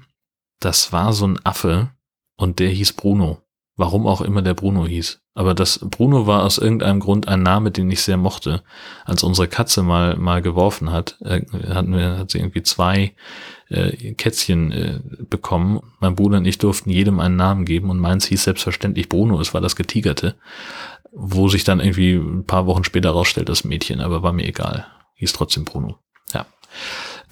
das 0.61 0.93
war 0.93 1.13
so 1.13 1.27
ein 1.27 1.39
Affe 1.45 1.91
und 2.37 2.59
der 2.59 2.71
hieß 2.71 2.95
Bruno. 2.95 3.43
Warum 3.77 4.09
auch 4.09 4.23
immer 4.23 4.43
der 4.43 4.55
Bruno 4.55 4.87
hieß. 4.87 5.21
Aber 5.35 5.55
das 5.55 5.79
Bruno 5.79 6.27
war 6.27 6.43
aus 6.43 6.59
irgendeinem 6.59 6.99
Grund 6.99 7.29
ein 7.29 7.45
Name, 7.45 7.71
den 7.71 7.89
ich 7.93 8.03
sehr 8.03 8.17
mochte. 8.17 8.65
Als 9.05 9.23
unsere 9.23 9.47
Katze 9.47 9.85
mal 9.85 10.17
mal 10.17 10.43
geworfen 10.43 10.91
hat, 10.91 11.17
äh, 11.21 11.43
hatten 11.69 11.97
wir, 11.97 12.19
hat 12.19 12.33
sie 12.33 12.39
irgendwie 12.39 12.65
zwei 12.65 13.15
äh, 13.69 14.15
Kätzchen 14.15 14.73
äh, 14.73 15.01
bekommen. 15.31 15.81
Mein 16.01 16.17
Bruder 16.17 16.39
und 16.39 16.45
ich 16.45 16.59
durften 16.59 16.91
jedem 16.91 17.21
einen 17.21 17.37
Namen 17.37 17.65
geben 17.67 17.89
und 17.89 18.01
meins 18.01 18.27
hieß 18.27 18.43
selbstverständlich 18.43 19.09
Bruno. 19.09 19.41
Es 19.41 19.55
war 19.55 19.61
das 19.61 19.77
Getigerte, 19.77 20.35
wo 21.13 21.49
sich 21.49 21.63
dann 21.63 21.79
irgendwie 21.79 22.15
ein 22.15 22.45
paar 22.45 22.67
Wochen 22.67 22.83
später 22.83 23.11
rausstellt, 23.11 23.49
das 23.49 23.63
Mädchen, 23.63 24.01
aber 24.01 24.25
war 24.25 24.33
mir 24.33 24.47
egal. 24.47 24.87
Hieß 25.15 25.35
trotzdem 25.35 25.65
Bruno. 25.65 25.99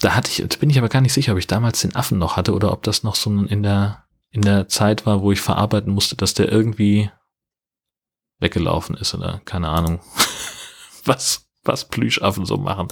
Da 0.01 0.15
hatte 0.15 0.31
ich, 0.31 0.39
jetzt 0.39 0.61
bin 0.61 0.71
ich 0.71 0.79
aber 0.79 0.89
gar 0.89 1.01
nicht 1.01 1.13
sicher, 1.13 1.33
ob 1.33 1.39
ich 1.39 1.47
damals 1.47 1.81
den 1.81 1.97
Affen 1.97 2.19
noch 2.19 2.37
hatte 2.37 2.55
oder 2.55 2.73
ob 2.73 2.83
das 2.83 3.03
noch 3.03 3.15
so 3.15 3.31
in 3.31 3.63
der 3.63 4.07
in 4.31 4.43
der 4.43 4.69
Zeit 4.69 5.07
war, 5.07 5.23
wo 5.23 5.33
ich 5.33 5.41
verarbeiten 5.41 5.93
musste, 5.93 6.15
dass 6.15 6.35
der 6.35 6.53
irgendwie 6.53 7.11
weggelaufen 8.39 8.97
ist 8.97 9.15
oder 9.15 9.41
keine 9.45 9.69
Ahnung, 9.69 10.01
was, 11.05 11.47
was 11.65 11.89
Plüschaffen 11.89 12.45
so 12.45 12.59
machen. 12.59 12.89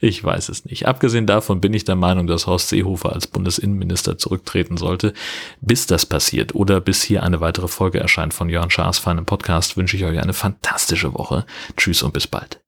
Ich 0.00 0.22
weiß 0.22 0.48
es 0.48 0.64
nicht. 0.64 0.86
Abgesehen 0.86 1.26
davon 1.26 1.60
bin 1.60 1.72
ich 1.72 1.84
der 1.84 1.94
Meinung, 1.94 2.26
dass 2.26 2.46
Horst 2.46 2.68
Seehofer 2.68 3.12
als 3.12 3.28
Bundesinnenminister 3.28 4.18
zurücktreten 4.18 4.76
sollte. 4.76 5.12
Bis 5.60 5.86
das 5.86 6.04
passiert 6.04 6.54
oder 6.54 6.80
bis 6.80 7.02
hier 7.02 7.22
eine 7.22 7.40
weitere 7.40 7.68
Folge 7.68 8.00
erscheint 8.00 8.34
von 8.34 8.48
Jörn 8.48 8.70
Schaas 8.70 8.98
feinem 8.98 9.24
Podcast, 9.24 9.76
wünsche 9.76 9.96
ich 9.96 10.04
euch 10.04 10.18
eine 10.18 10.34
fantastische 10.34 11.14
Woche. 11.14 11.46
Tschüss 11.76 12.02
und 12.02 12.12
bis 12.12 12.26
bald. 12.26 12.61